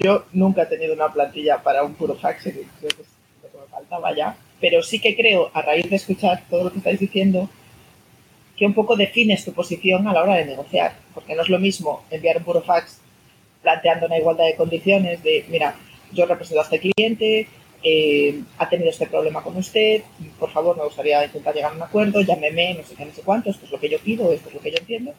Yo 0.00 0.26
nunca 0.32 0.62
he 0.62 0.66
tenido 0.66 0.94
una 0.94 1.12
plantilla 1.12 1.60
para 1.60 1.82
un 1.82 1.94
puro 1.94 2.14
fax, 2.14 2.44
creo 2.44 2.54
que 2.78 2.86
lo 2.86 3.50
que 3.50 3.58
me 3.58 3.66
faltaba 3.68 4.14
ya, 4.14 4.36
pero 4.60 4.80
sí 4.80 5.00
que 5.00 5.16
creo, 5.16 5.50
a 5.52 5.60
raíz 5.60 5.90
de 5.90 5.96
escuchar 5.96 6.44
todo 6.48 6.62
lo 6.62 6.70
que 6.70 6.78
estáis 6.78 7.00
diciendo, 7.00 7.50
que 8.56 8.64
un 8.64 8.74
poco 8.74 8.94
defines 8.94 9.44
tu 9.44 9.52
posición 9.52 10.06
a 10.06 10.12
la 10.12 10.22
hora 10.22 10.36
de 10.36 10.44
negociar, 10.44 10.94
porque 11.12 11.34
no 11.34 11.42
es 11.42 11.48
lo 11.48 11.58
mismo 11.58 12.04
enviar 12.12 12.36
un 12.36 12.44
puro 12.44 12.62
fax 12.62 13.00
planteando 13.60 14.06
una 14.06 14.18
igualdad 14.18 14.44
de 14.44 14.54
condiciones 14.54 15.20
de, 15.24 15.44
mira, 15.48 15.74
yo 16.12 16.26
represento 16.26 16.60
a 16.60 16.64
este 16.64 16.78
cliente, 16.78 17.48
eh, 17.82 18.40
ha 18.58 18.68
tenido 18.68 18.90
este 18.90 19.08
problema 19.08 19.42
con 19.42 19.56
usted, 19.56 20.02
por 20.38 20.52
favor, 20.52 20.76
me 20.76 20.84
gustaría 20.84 21.24
intentar 21.24 21.52
llegar 21.52 21.72
a 21.72 21.74
un 21.74 21.82
acuerdo, 21.82 22.20
llámeme, 22.20 22.74
no 22.74 22.84
sé 22.84 22.94
qué, 22.94 23.04
no 23.04 23.12
sé 23.12 23.22
cuánto, 23.22 23.50
esto 23.50 23.66
es 23.66 23.72
lo 23.72 23.80
que 23.80 23.88
yo 23.88 23.98
pido, 23.98 24.32
esto 24.32 24.48
es 24.48 24.54
lo 24.54 24.60
que 24.60 24.70
yo 24.70 24.78
entiendo, 24.78 25.12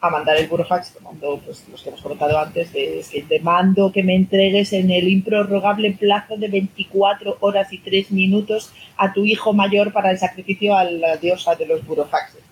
a 0.00 0.10
mandar 0.10 0.36
el 0.36 0.46
burofax, 0.46 0.94
te 0.94 1.00
mando 1.00 1.40
pues, 1.44 1.68
los 1.68 1.82
que 1.82 1.88
hemos 1.88 2.02
comentado 2.02 2.38
antes, 2.38 2.72
de, 2.72 3.00
es 3.00 3.10
que 3.10 3.22
te 3.22 3.40
mando 3.40 3.90
que 3.90 4.04
me 4.04 4.14
entregues 4.14 4.72
en 4.72 4.90
el 4.90 5.08
improrrogable 5.08 5.92
plazo 5.92 6.36
de 6.36 6.48
24 6.48 7.38
horas 7.40 7.72
y 7.72 7.78
3 7.78 8.12
minutos 8.12 8.72
a 8.96 9.12
tu 9.12 9.24
hijo 9.24 9.52
mayor 9.52 9.92
para 9.92 10.10
el 10.10 10.18
sacrificio 10.18 10.76
a 10.76 10.84
la 10.84 11.16
diosa 11.16 11.56
de 11.56 11.66
los 11.66 11.84
burofaxes. 11.84 12.42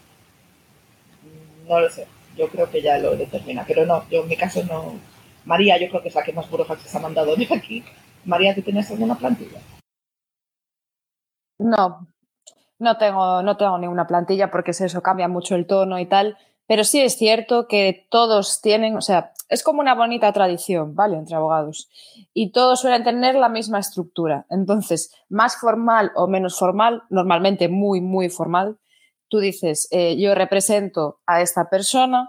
No 1.69 1.81
lo 1.81 1.89
sé, 1.89 2.07
yo 2.37 2.49
creo 2.49 2.69
que 2.69 2.83
ya 2.83 2.99
lo 2.99 3.17
determina, 3.17 3.65
pero 3.67 3.87
no, 3.87 4.09
yo 4.11 4.23
en 4.23 4.29
mi 4.29 4.37
caso 4.37 4.63
no. 4.65 4.95
María, 5.45 5.79
yo 5.79 5.89
creo 5.89 6.03
que 6.03 6.09
es 6.09 6.15
la 6.15 6.25
que 6.25 6.33
más 6.33 6.51
burofaxes 6.51 6.93
ha 6.97 7.01
mandado 7.01 7.37
de 7.37 7.47
aquí. 7.55 7.85
María, 8.25 8.55
¿tú 8.57 8.63
tienes 8.63 8.91
alguna 8.91 9.15
plantilla? 9.15 9.61
No, 11.59 12.09
no 12.81 12.99
tengo, 12.99 13.43
no 13.43 13.57
tengo 13.57 13.79
ninguna 13.79 14.09
plantilla 14.09 14.51
porque 14.51 14.73
es 14.73 14.81
eso, 14.81 15.01
cambia 15.01 15.29
mucho 15.29 15.55
el 15.55 15.67
tono 15.67 16.01
y 16.01 16.07
tal. 16.07 16.37
Pero 16.67 16.85
sí 16.85 17.01
es 17.01 17.17
cierto 17.17 17.69
que 17.69 18.07
todos 18.11 18.61
tienen, 18.61 18.97
o 18.97 19.01
sea, 19.01 19.33
es 19.49 19.63
como 19.63 19.81
una 19.81 19.95
bonita 19.95 20.33
tradición, 20.33 20.95
¿vale? 20.95 21.17
Entre 21.17 21.37
abogados. 21.37 21.89
Y 22.35 22.51
todos 22.51 22.81
suelen 22.81 23.05
tener 23.05 23.37
la 23.37 23.49
misma 23.49 23.79
estructura. 23.79 24.47
Entonces, 24.51 25.15
más 25.29 25.57
formal 25.57 26.11
o 26.17 26.27
menos 26.27 26.59
formal, 26.59 27.03
normalmente 27.11 27.69
muy, 27.69 28.01
muy 28.01 28.29
formal, 28.29 28.79
tú 29.29 29.39
dices, 29.39 29.89
eh, 29.91 30.17
yo 30.19 30.35
represento 30.35 31.21
a 31.27 31.41
esta 31.41 31.71
persona 31.71 32.29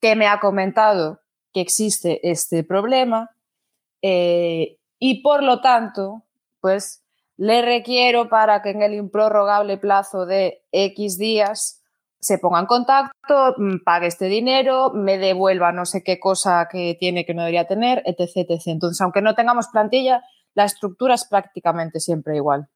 que 0.00 0.16
me 0.16 0.26
ha 0.26 0.40
comentado 0.40 1.20
que 1.52 1.60
existe 1.60 2.28
este 2.28 2.64
problema 2.64 3.30
eh, 4.02 4.78
y 4.98 5.22
por 5.22 5.42
lo 5.42 5.60
tanto, 5.60 6.24
pues 6.60 7.02
le 7.36 7.62
requiero 7.62 8.28
para 8.28 8.62
que 8.62 8.70
en 8.70 8.82
el 8.82 8.94
improrrogable 8.94 9.78
plazo 9.78 10.26
de 10.26 10.62
X 10.72 11.18
días 11.18 11.82
se 12.24 12.38
ponga 12.38 12.58
en 12.60 12.66
contacto, 12.66 13.54
mm, 13.58 13.84
pague 13.84 14.06
este 14.06 14.26
dinero, 14.26 14.90
me 14.94 15.18
devuelva 15.18 15.72
no 15.72 15.84
sé 15.84 16.02
qué 16.02 16.18
cosa 16.18 16.68
que 16.70 16.96
tiene 16.98 17.26
que 17.26 17.34
no 17.34 17.42
debería 17.42 17.66
tener, 17.66 18.02
etc, 18.06 18.48
etc. 18.48 18.62
Entonces, 18.68 19.00
aunque 19.02 19.20
no 19.20 19.34
tengamos 19.34 19.68
plantilla, 19.68 20.22
la 20.54 20.64
estructura 20.64 21.14
es 21.14 21.26
prácticamente 21.26 22.00
siempre 22.00 22.36
igual. 22.36 22.68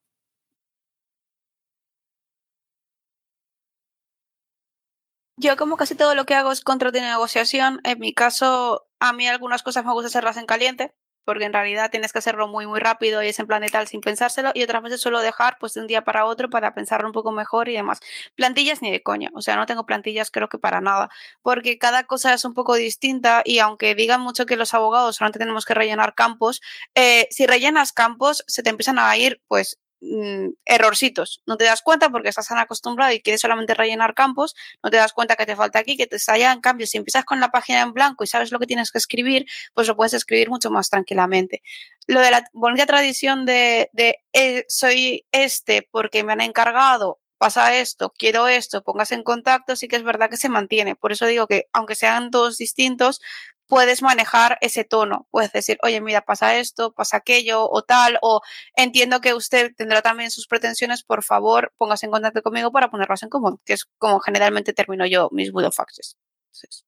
Yo 5.38 5.56
como 5.56 5.76
casi 5.76 5.94
todo 5.94 6.14
lo 6.14 6.26
que 6.26 6.34
hago 6.34 6.52
es 6.52 6.60
contra 6.60 6.90
de 6.90 7.00
negociación. 7.00 7.80
En 7.84 8.00
mi 8.00 8.12
caso, 8.12 8.86
a 9.00 9.12
mí 9.14 9.26
algunas 9.28 9.62
cosas 9.62 9.84
me 9.84 9.92
gusta 9.92 10.08
hacerlas 10.08 10.36
en 10.36 10.46
caliente, 10.46 10.94
porque 11.28 11.44
en 11.44 11.52
realidad 11.52 11.90
tienes 11.90 12.10
que 12.10 12.20
hacerlo 12.20 12.48
muy, 12.48 12.66
muy 12.66 12.80
rápido 12.80 13.22
y 13.22 13.28
es 13.28 13.38
en 13.38 13.46
plan 13.46 13.60
de 13.60 13.68
tal 13.68 13.86
sin 13.86 14.00
pensárselo, 14.00 14.50
y 14.54 14.62
otras 14.62 14.82
veces 14.82 15.02
suelo 15.02 15.20
dejar 15.20 15.58
pues 15.60 15.74
de 15.74 15.82
un 15.82 15.86
día 15.86 16.02
para 16.02 16.24
otro 16.24 16.48
para 16.48 16.72
pensarlo 16.72 17.06
un 17.06 17.12
poco 17.12 17.32
mejor 17.32 17.68
y 17.68 17.74
demás. 17.74 18.00
Plantillas 18.34 18.80
ni 18.80 18.90
de 18.90 19.02
coña, 19.02 19.28
o 19.34 19.42
sea, 19.42 19.54
no 19.56 19.66
tengo 19.66 19.84
plantillas 19.84 20.30
creo 20.30 20.48
que 20.48 20.56
para 20.58 20.80
nada, 20.80 21.10
porque 21.42 21.76
cada 21.76 22.04
cosa 22.04 22.32
es 22.32 22.46
un 22.46 22.54
poco 22.54 22.76
distinta 22.76 23.42
y 23.44 23.58
aunque 23.58 23.94
digan 23.94 24.22
mucho 24.22 24.46
que 24.46 24.56
los 24.56 24.72
abogados 24.72 25.16
solamente 25.16 25.38
tenemos 25.38 25.66
que 25.66 25.74
rellenar 25.74 26.14
campos, 26.14 26.62
eh, 26.94 27.28
si 27.30 27.46
rellenas 27.46 27.92
campos 27.92 28.42
se 28.46 28.62
te 28.62 28.70
empiezan 28.70 28.98
a 28.98 29.14
ir 29.18 29.42
pues 29.48 29.78
Mm, 30.00 30.50
errorcitos. 30.64 31.42
No 31.46 31.56
te 31.56 31.64
das 31.64 31.82
cuenta 31.82 32.08
porque 32.08 32.28
estás 32.28 32.46
tan 32.46 32.58
acostumbrado 32.58 33.12
y 33.12 33.20
quieres 33.20 33.40
solamente 33.40 33.74
rellenar 33.74 34.14
campos, 34.14 34.54
no 34.80 34.90
te 34.90 34.96
das 34.96 35.12
cuenta 35.12 35.34
que 35.34 35.44
te 35.44 35.56
falta 35.56 35.80
aquí, 35.80 35.96
que 35.96 36.06
te 36.06 36.16
está 36.16 36.34
allá. 36.34 36.52
En 36.52 36.60
cambio, 36.60 36.86
si 36.86 36.98
empiezas 36.98 37.24
con 37.24 37.40
la 37.40 37.50
página 37.50 37.80
en 37.82 37.92
blanco 37.92 38.22
y 38.22 38.28
sabes 38.28 38.52
lo 38.52 38.60
que 38.60 38.66
tienes 38.66 38.92
que 38.92 38.98
escribir, 38.98 39.46
pues 39.74 39.88
lo 39.88 39.96
puedes 39.96 40.14
escribir 40.14 40.50
mucho 40.50 40.70
más 40.70 40.88
tranquilamente. 40.88 41.62
Lo 42.06 42.20
de 42.20 42.30
la 42.30 42.44
bonita 42.52 42.86
tradición 42.86 43.44
de, 43.44 43.90
de 43.92 44.18
eh, 44.32 44.64
soy 44.68 45.26
este 45.32 45.88
porque 45.90 46.22
me 46.22 46.32
han 46.32 46.40
encargado 46.42 47.18
pasa 47.38 47.76
esto, 47.76 48.12
quiero 48.18 48.48
esto, 48.48 48.82
pongas 48.82 49.12
en 49.12 49.22
contacto, 49.22 49.76
sí 49.76 49.86
que 49.86 49.94
es 49.96 50.02
verdad 50.02 50.28
que 50.28 50.36
se 50.36 50.48
mantiene. 50.48 50.96
Por 50.96 51.12
eso 51.12 51.24
digo 51.26 51.46
que 51.46 51.68
aunque 51.72 51.94
sean 51.94 52.30
todos 52.30 52.58
distintos, 52.58 53.20
puedes 53.68 54.02
manejar 54.02 54.58
ese 54.60 54.84
tono. 54.84 55.26
Puedes 55.30 55.52
decir, 55.52 55.78
oye, 55.82 56.00
mira, 56.00 56.22
pasa 56.22 56.56
esto, 56.58 56.92
pasa 56.92 57.18
aquello 57.18 57.68
o 57.70 57.82
tal, 57.82 58.18
o 58.22 58.40
entiendo 58.76 59.20
que 59.20 59.34
usted 59.34 59.72
tendrá 59.76 60.02
también 60.02 60.30
sus 60.30 60.46
pretensiones, 60.46 61.02
por 61.04 61.22
favor, 61.24 61.72
póngase 61.78 62.06
en 62.06 62.12
contacto 62.12 62.42
conmigo 62.42 62.72
para 62.72 62.90
ponerlas 62.90 63.22
en 63.22 63.28
común, 63.30 63.60
que 63.64 63.74
es 63.74 63.84
como 63.98 64.20
generalmente 64.20 64.72
termino 64.72 65.06
yo 65.06 65.28
mis 65.32 65.52
burofaxes. 65.52 66.16
Entonces, 66.52 66.84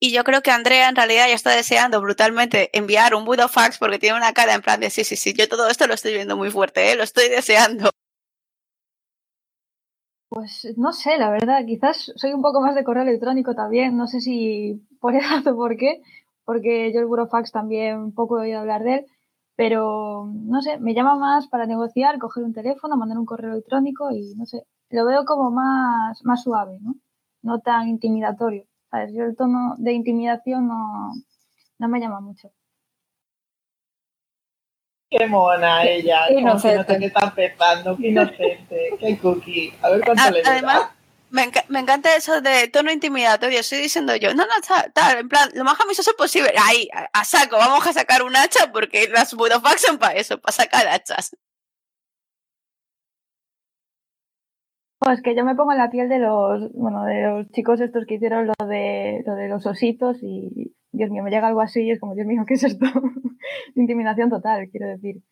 Y 0.00 0.12
yo 0.12 0.22
creo 0.24 0.42
que 0.42 0.50
Andrea 0.50 0.88
en 0.88 0.96
realidad 0.96 1.28
ya 1.28 1.34
está 1.34 1.50
deseando 1.50 2.00
brutalmente 2.00 2.68
enviar 2.76 3.14
un 3.14 3.24
burofax 3.24 3.78
porque 3.78 3.98
tiene 3.98 4.16
una 4.16 4.34
cara 4.34 4.52
en 4.54 4.60
plan 4.62 4.78
de 4.80 4.90
sí, 4.90 5.02
sí, 5.04 5.16
sí, 5.16 5.32
yo 5.32 5.48
todo 5.48 5.68
esto 5.68 5.86
lo 5.86 5.94
estoy 5.94 6.12
viendo 6.14 6.36
muy 6.36 6.50
fuerte, 6.50 6.92
¿eh? 6.92 6.96
lo 6.96 7.02
estoy 7.04 7.28
deseando. 7.30 7.90
Pues 10.34 10.74
no 10.76 10.92
sé, 10.92 11.16
la 11.16 11.30
verdad, 11.30 11.64
quizás 11.64 12.12
soy 12.16 12.32
un 12.32 12.42
poco 12.42 12.60
más 12.60 12.74
de 12.74 12.82
correo 12.82 13.04
electrónico 13.04 13.54
también, 13.54 13.96
no 13.96 14.08
sé 14.08 14.20
si 14.20 14.84
por 15.00 15.14
edad 15.14 15.46
o 15.46 15.56
por 15.56 15.76
qué, 15.76 16.02
porque 16.44 16.92
yo 16.92 17.00
el 17.00 17.06
Burofax 17.06 17.52
también 17.52 18.12
poco 18.12 18.38
he 18.38 18.42
oído 18.42 18.60
hablar 18.60 18.82
de 18.82 18.94
él, 18.96 19.06
pero 19.56 20.26
no 20.32 20.60
sé, 20.60 20.78
me 20.78 20.92
llama 20.94 21.14
más 21.16 21.46
para 21.46 21.66
negociar, 21.66 22.18
coger 22.18 22.42
un 22.44 22.52
teléfono, 22.52 22.96
mandar 22.96 23.18
un 23.18 23.26
correo 23.26 23.52
electrónico 23.52 24.10
y 24.10 24.34
no 24.34 24.44
sé, 24.46 24.66
lo 24.90 25.04
veo 25.06 25.24
como 25.24 25.50
más, 25.52 26.24
más 26.24 26.42
suave, 26.42 26.78
¿no? 26.80 26.96
No 27.42 27.60
tan 27.60 27.88
intimidatorio. 27.88 28.66
¿sabes? 28.90 29.12
Yo 29.14 29.24
el 29.24 29.36
tono 29.36 29.74
de 29.78 29.92
intimidación 29.92 30.68
no, 30.68 31.12
no 31.78 31.88
me 31.88 32.00
llama 32.00 32.20
mucho. 32.20 32.50
Qué 35.16 35.26
mona 35.26 35.84
ella. 35.84 36.26
Como 36.28 36.40
inocente. 36.40 36.76
nota 36.78 36.98
que 36.98 37.06
está 37.06 37.24
empezando, 37.26 37.96
qué 37.96 38.08
inocente, 38.08 38.90
qué 38.98 39.18
cookie. 39.18 39.72
A 39.82 39.90
ver 39.90 40.00
cuánto 40.04 40.22
A- 40.22 40.30
le 40.30 40.42
da. 40.42 40.50
además, 40.52 40.90
me, 41.30 41.50
me 41.68 41.80
encanta 41.80 42.14
eso 42.16 42.40
de 42.40 42.68
tono 42.68 42.90
intimidatorio. 42.90 43.60
Estoy 43.60 43.78
diciendo 43.78 44.14
yo, 44.16 44.34
no, 44.34 44.44
no, 44.44 44.52
tal, 44.92 45.18
en 45.18 45.28
plan, 45.28 45.48
lo 45.54 45.64
más 45.64 45.80
amistoso 45.80 46.12
posible. 46.16 46.52
Ahí, 46.68 46.88
a, 46.92 47.08
a 47.20 47.24
saco, 47.24 47.56
vamos 47.56 47.86
a 47.86 47.92
sacar 47.92 48.22
un 48.22 48.36
hacha 48.36 48.70
porque 48.72 49.08
las 49.08 49.34
burofax 49.34 49.80
son 49.82 49.98
para 49.98 50.14
eso, 50.14 50.40
para 50.40 50.52
sacar 50.52 50.86
hachas. 50.88 51.36
Pues 54.98 55.20
que 55.22 55.36
yo 55.36 55.44
me 55.44 55.54
pongo 55.54 55.72
en 55.72 55.78
la 55.78 55.90
piel 55.90 56.08
de 56.08 56.18
los, 56.18 56.72
bueno, 56.72 57.04
de 57.04 57.22
los 57.22 57.50
chicos 57.50 57.80
estos 57.80 58.06
que 58.06 58.14
hicieron 58.14 58.46
lo 58.46 58.66
de, 58.66 59.22
lo 59.26 59.34
de 59.34 59.48
los 59.48 59.66
ositos 59.66 60.16
y, 60.22 60.74
Dios 60.94 61.10
mío, 61.10 61.22
me 61.22 61.30
llega 61.30 61.48
algo 61.48 61.60
así 61.60 61.82
y 61.82 61.90
es 61.90 62.00
como, 62.00 62.14
Dios 62.14 62.26
mío, 62.26 62.44
¿qué 62.46 62.54
es 62.54 62.64
esto? 62.64 62.86
Intimidación 63.74 64.30
total, 64.30 64.68
quiero 64.70 64.88
decir. 64.88 65.22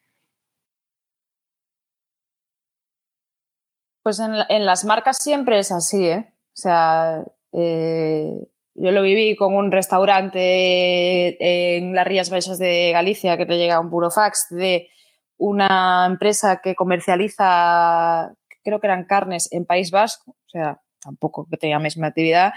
Pues 4.03 4.19
en, 4.19 4.33
en 4.49 4.67
las 4.67 4.85
marcas 4.85 5.19
siempre 5.23 5.59
es 5.61 5.71
así, 5.71 6.09
¿eh? 6.09 6.33
O 6.49 6.57
sea, 6.57 7.25
eh, 7.53 8.49
yo 8.75 8.91
lo 8.91 9.03
viví 9.03 9.37
con 9.37 9.55
un 9.55 9.71
restaurante 9.71 11.37
en 11.79 11.95
las 11.95 12.07
Rías 12.07 12.31
Baixas 12.31 12.59
de 12.59 12.91
Galicia 12.93 13.37
que 13.37 13.47
te 13.47 13.57
llega 13.57 13.79
un 13.79 13.91
burofax 13.91 14.49
de 14.51 14.89
una 15.37 16.07
empresa 16.07 16.61
que 16.63 16.75
comercializa, 16.75 18.35
creo 18.65 18.81
que 18.81 18.87
eran 18.87 19.05
carnes 19.05 19.49
en 19.53 19.65
País 19.65 19.91
Vasco, 19.91 20.33
o 20.33 20.49
sea, 20.49 20.81
tampoco 21.01 21.47
que 21.49 21.57
tenía 21.57 21.77
la 21.77 21.83
misma 21.83 22.09
actividad, 22.09 22.53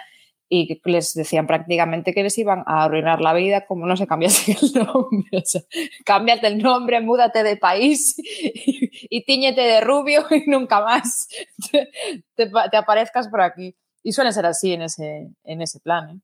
y 0.50 0.80
les 0.86 1.14
decían 1.14 1.48
prácticamente 1.48 2.14
que 2.14 2.24
les 2.24 2.38
iban 2.38 2.64
a 2.68 2.84
arruinar 2.86 3.20
la 3.22 3.34
vida 3.34 3.66
como 3.66 3.86
no 3.88 3.98
se 3.98 4.08
cambiase 4.08 4.52
el 4.62 4.74
nombre. 4.86 5.44
Cámbiate 6.06 6.48
el 6.48 6.60
nombre, 6.60 7.02
múdate 7.02 7.44
de 7.44 7.58
país 7.58 8.16
y, 8.20 9.24
tíñete 9.26 9.62
de 9.62 9.82
rubio 9.82 10.26
y 10.32 10.50
nunca 10.50 10.82
más 10.82 11.28
te, 11.72 11.90
te 12.36 12.48
pa- 12.48 12.70
te 12.70 12.78
aparezcas 12.78 13.28
por 13.28 13.42
aquí. 13.42 13.76
Y 14.04 14.12
suelen 14.14 14.34
ser 14.34 14.46
así 14.46 14.74
en 14.74 14.84
ese, 14.84 15.30
en 15.44 15.62
ese 15.62 15.80
plan. 15.80 16.10
¿eh? 16.10 16.20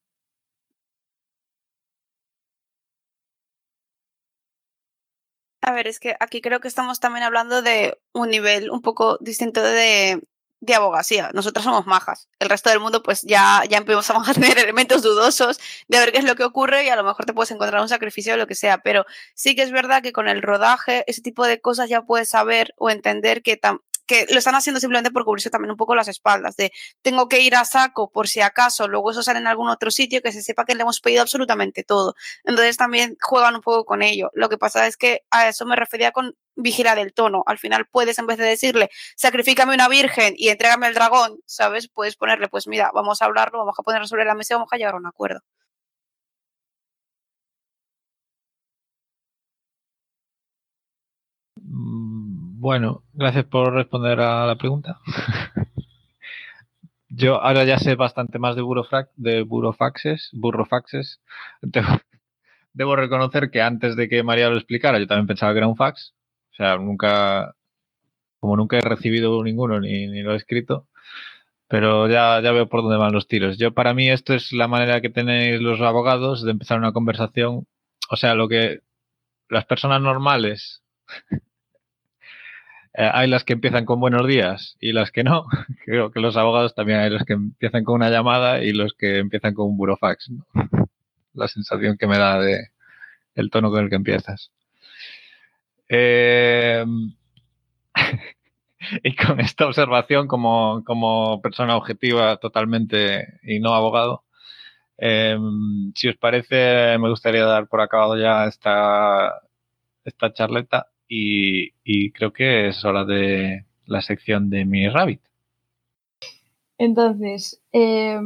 A 5.61 5.71
ver, 5.73 5.87
es 5.87 5.99
que 5.99 6.15
aquí 6.19 6.41
creo 6.41 6.59
que 6.59 6.67
estamos 6.67 6.99
también 6.99 7.23
hablando 7.23 7.61
de 7.61 7.99
un 8.13 8.29
nivel 8.29 8.71
un 8.71 8.81
poco 8.81 9.17
distinto 9.21 9.61
de, 9.61 10.21
de 10.61 10.75
abogacía. 10.75 11.31
Nosotras 11.33 11.65
somos 11.65 11.87
majas. 11.87 12.29
El 12.39 12.49
resto 12.49 12.69
del 12.69 12.79
mundo, 12.79 13.03
pues 13.03 13.23
ya, 13.23 13.63
ya 13.67 13.77
empezamos 13.77 14.29
a 14.29 14.33
tener 14.35 14.57
elementos 14.57 15.01
dudosos 15.01 15.59
de 15.87 15.99
ver 15.99 16.11
qué 16.11 16.19
es 16.19 16.23
lo 16.23 16.35
que 16.35 16.43
ocurre 16.43 16.85
y 16.85 16.89
a 16.89 16.95
lo 16.95 17.03
mejor 17.03 17.25
te 17.25 17.33
puedes 17.33 17.51
encontrar 17.51 17.81
un 17.81 17.89
sacrificio 17.89 18.35
o 18.35 18.37
lo 18.37 18.47
que 18.47 18.55
sea. 18.55 18.77
Pero 18.77 19.05
sí 19.33 19.55
que 19.55 19.63
es 19.63 19.71
verdad 19.71 20.01
que 20.01 20.13
con 20.13 20.29
el 20.29 20.41
rodaje, 20.41 21.03
ese 21.07 21.21
tipo 21.21 21.45
de 21.45 21.59
cosas 21.59 21.89
ya 21.89 22.03
puedes 22.03 22.29
saber 22.29 22.73
o 22.77 22.89
entender 22.89 23.41
que, 23.41 23.57
que 24.11 24.25
lo 24.29 24.39
están 24.39 24.55
haciendo 24.55 24.81
simplemente 24.81 25.09
por 25.09 25.23
cubrirse 25.23 25.49
también 25.49 25.71
un 25.71 25.77
poco 25.77 25.95
las 25.95 26.09
espaldas. 26.09 26.57
De 26.57 26.73
tengo 27.01 27.29
que 27.29 27.39
ir 27.39 27.55
a 27.55 27.63
saco 27.63 28.11
por 28.11 28.27
si 28.27 28.41
acaso, 28.41 28.89
luego 28.89 29.11
eso 29.11 29.23
sale 29.23 29.39
en 29.39 29.47
algún 29.47 29.69
otro 29.69 29.89
sitio, 29.89 30.21
que 30.21 30.33
se 30.33 30.41
sepa 30.41 30.65
que 30.65 30.75
le 30.75 30.81
hemos 30.81 30.99
pedido 30.99 31.21
absolutamente 31.21 31.85
todo. 31.85 32.15
Entonces 32.43 32.75
también 32.75 33.15
juegan 33.21 33.55
un 33.55 33.61
poco 33.61 33.85
con 33.85 34.01
ello. 34.01 34.29
Lo 34.33 34.49
que 34.49 34.57
pasa 34.57 34.85
es 34.85 34.97
que 34.97 35.21
a 35.31 35.47
eso 35.47 35.65
me 35.65 35.77
refería 35.77 36.11
con 36.11 36.35
vigilar 36.55 36.99
el 36.99 37.13
tono. 37.13 37.43
Al 37.45 37.57
final 37.57 37.85
puedes, 37.89 38.19
en 38.19 38.27
vez 38.27 38.37
de 38.37 38.45
decirle, 38.45 38.89
sacrifícame 39.15 39.73
una 39.73 39.87
virgen 39.87 40.33
y 40.35 40.49
entrégame 40.49 40.87
el 40.87 40.93
dragón, 40.93 41.39
¿sabes? 41.45 41.87
Puedes 41.87 42.17
ponerle, 42.17 42.49
pues 42.49 42.67
mira, 42.67 42.91
vamos 42.93 43.21
a 43.21 43.25
hablarlo, 43.25 43.59
vamos 43.59 43.75
a 43.79 43.83
ponerlo 43.83 44.07
sobre 44.07 44.25
la 44.25 44.35
mesa 44.35 44.55
y 44.55 44.55
vamos 44.55 44.69
a 44.73 44.77
llegar 44.77 44.95
a 44.95 44.97
un 44.97 45.07
acuerdo. 45.07 45.39
Bueno, 52.61 53.03
gracias 53.13 53.45
por 53.45 53.73
responder 53.73 54.19
a 54.19 54.45
la 54.45 54.55
pregunta. 54.55 54.99
Yo 57.09 57.41
ahora 57.41 57.63
ya 57.63 57.79
sé 57.79 57.95
bastante 57.95 58.37
más 58.37 58.55
de, 58.55 58.61
burofax, 58.61 59.09
de 59.15 59.41
burofaxes, 59.41 60.29
burrofaxes. 60.31 61.21
Debo, 61.63 61.87
debo 62.73 62.95
reconocer 62.95 63.49
que 63.49 63.63
antes 63.63 63.95
de 63.95 64.07
que 64.07 64.21
María 64.21 64.49
lo 64.49 64.57
explicara, 64.57 64.99
yo 64.99 65.07
también 65.07 65.25
pensaba 65.25 65.53
que 65.53 65.57
era 65.57 65.67
un 65.67 65.75
fax. 65.75 66.13
O 66.51 66.55
sea, 66.55 66.77
nunca, 66.77 67.55
como 68.39 68.55
nunca 68.55 68.77
he 68.77 68.81
recibido 68.81 69.43
ninguno 69.43 69.79
ni, 69.79 70.05
ni 70.07 70.21
lo 70.21 70.33
he 70.33 70.37
escrito, 70.37 70.87
pero 71.67 72.07
ya, 72.09 72.41
ya 72.41 72.51
veo 72.51 72.69
por 72.69 72.83
dónde 72.83 72.97
van 72.97 73.13
los 73.13 73.27
tiros. 73.27 73.57
Yo, 73.57 73.73
para 73.73 73.95
mí, 73.95 74.07
esto 74.11 74.35
es 74.35 74.53
la 74.53 74.67
manera 74.67 75.01
que 75.01 75.09
tenéis 75.09 75.59
los 75.61 75.81
abogados 75.81 76.43
de 76.43 76.51
empezar 76.51 76.77
una 76.77 76.93
conversación. 76.93 77.65
O 78.11 78.17
sea, 78.17 78.35
lo 78.35 78.47
que 78.47 78.81
las 79.49 79.65
personas 79.65 79.99
normales 80.01 80.83
eh, 82.93 83.09
hay 83.13 83.27
las 83.29 83.45
que 83.45 83.53
empiezan 83.53 83.85
con 83.85 83.99
buenos 84.01 84.27
días 84.27 84.77
y 84.79 84.91
las 84.91 85.11
que 85.11 85.23
no. 85.23 85.45
Creo 85.85 86.11
que 86.11 86.19
los 86.19 86.35
abogados 86.37 86.75
también 86.75 86.99
hay 86.99 87.09
los 87.09 87.23
que 87.23 87.33
empiezan 87.33 87.83
con 87.83 87.95
una 87.95 88.09
llamada 88.09 88.63
y 88.63 88.73
los 88.73 88.93
que 88.93 89.19
empiezan 89.19 89.53
con 89.53 89.67
un 89.67 89.77
burofax. 89.77 90.29
¿no? 90.29 90.45
La 91.33 91.47
sensación 91.47 91.97
que 91.97 92.07
me 92.07 92.17
da 92.17 92.39
de 92.39 92.69
el 93.35 93.49
tono 93.49 93.71
con 93.71 93.83
el 93.83 93.89
que 93.89 93.95
empiezas. 93.95 94.51
Eh, 95.87 96.85
y 99.03 99.15
con 99.15 99.39
esta 99.39 99.65
observación 99.67 100.27
como, 100.27 100.83
como 100.85 101.41
persona 101.41 101.77
objetiva 101.77 102.37
totalmente 102.37 103.39
y 103.43 103.59
no 103.59 103.73
abogado, 103.73 104.25
eh, 104.97 105.37
si 105.95 106.09
os 106.09 106.17
parece, 106.17 106.97
me 106.99 107.09
gustaría 107.09 107.45
dar 107.45 107.67
por 107.67 107.81
acabado 107.81 108.17
ya 108.17 108.45
esta, 108.45 109.41
esta 110.03 110.33
charleta 110.33 110.90
y, 111.13 112.11
creo 112.11 112.31
que 112.31 112.69
es 112.69 112.85
hora 112.85 113.03
de 113.03 113.65
la 113.85 114.01
sección 114.01 114.49
de 114.49 114.63
mi 114.65 114.87
Rabbit. 114.87 115.21
Entonces, 116.77 117.61
eh, 117.73 118.19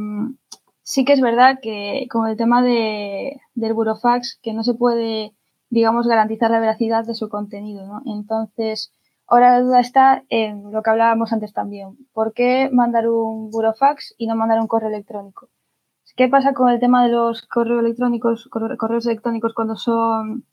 sí 0.82 1.04
que 1.04 1.12
es 1.12 1.20
verdad 1.20 1.58
que 1.60 2.06
con 2.10 2.28
el 2.28 2.36
tema 2.36 2.62
de, 2.62 3.40
del 3.54 3.74
burofax, 3.74 4.38
que 4.42 4.52
no 4.52 4.62
se 4.62 4.74
puede, 4.74 5.32
digamos, 5.68 6.06
garantizar 6.06 6.50
la 6.50 6.60
veracidad 6.60 7.04
de 7.04 7.14
su 7.14 7.28
contenido, 7.28 7.86
¿no? 7.86 8.02
Entonces, 8.06 8.92
ahora 9.26 9.50
la 9.50 9.60
duda 9.62 9.80
está 9.80 10.24
en 10.28 10.70
lo 10.70 10.82
que 10.82 10.90
hablábamos 10.90 11.32
antes 11.32 11.52
también. 11.52 11.96
¿Por 12.12 12.32
qué 12.34 12.70
mandar 12.72 13.08
un 13.08 13.50
burofax 13.50 14.14
y 14.16 14.28
no 14.28 14.36
mandar 14.36 14.60
un 14.60 14.68
correo 14.68 14.90
electrónico? 14.90 15.48
¿Qué 16.16 16.28
pasa 16.28 16.54
con 16.54 16.70
el 16.70 16.78
tema 16.80 17.04
de 17.04 17.12
los 17.12 17.42
correos 17.46 17.80
electrónicos, 17.80 18.48
corre- 18.48 18.76
correos 18.76 19.06
electrónicos 19.06 19.54
cuando 19.54 19.76
son, 19.76 20.44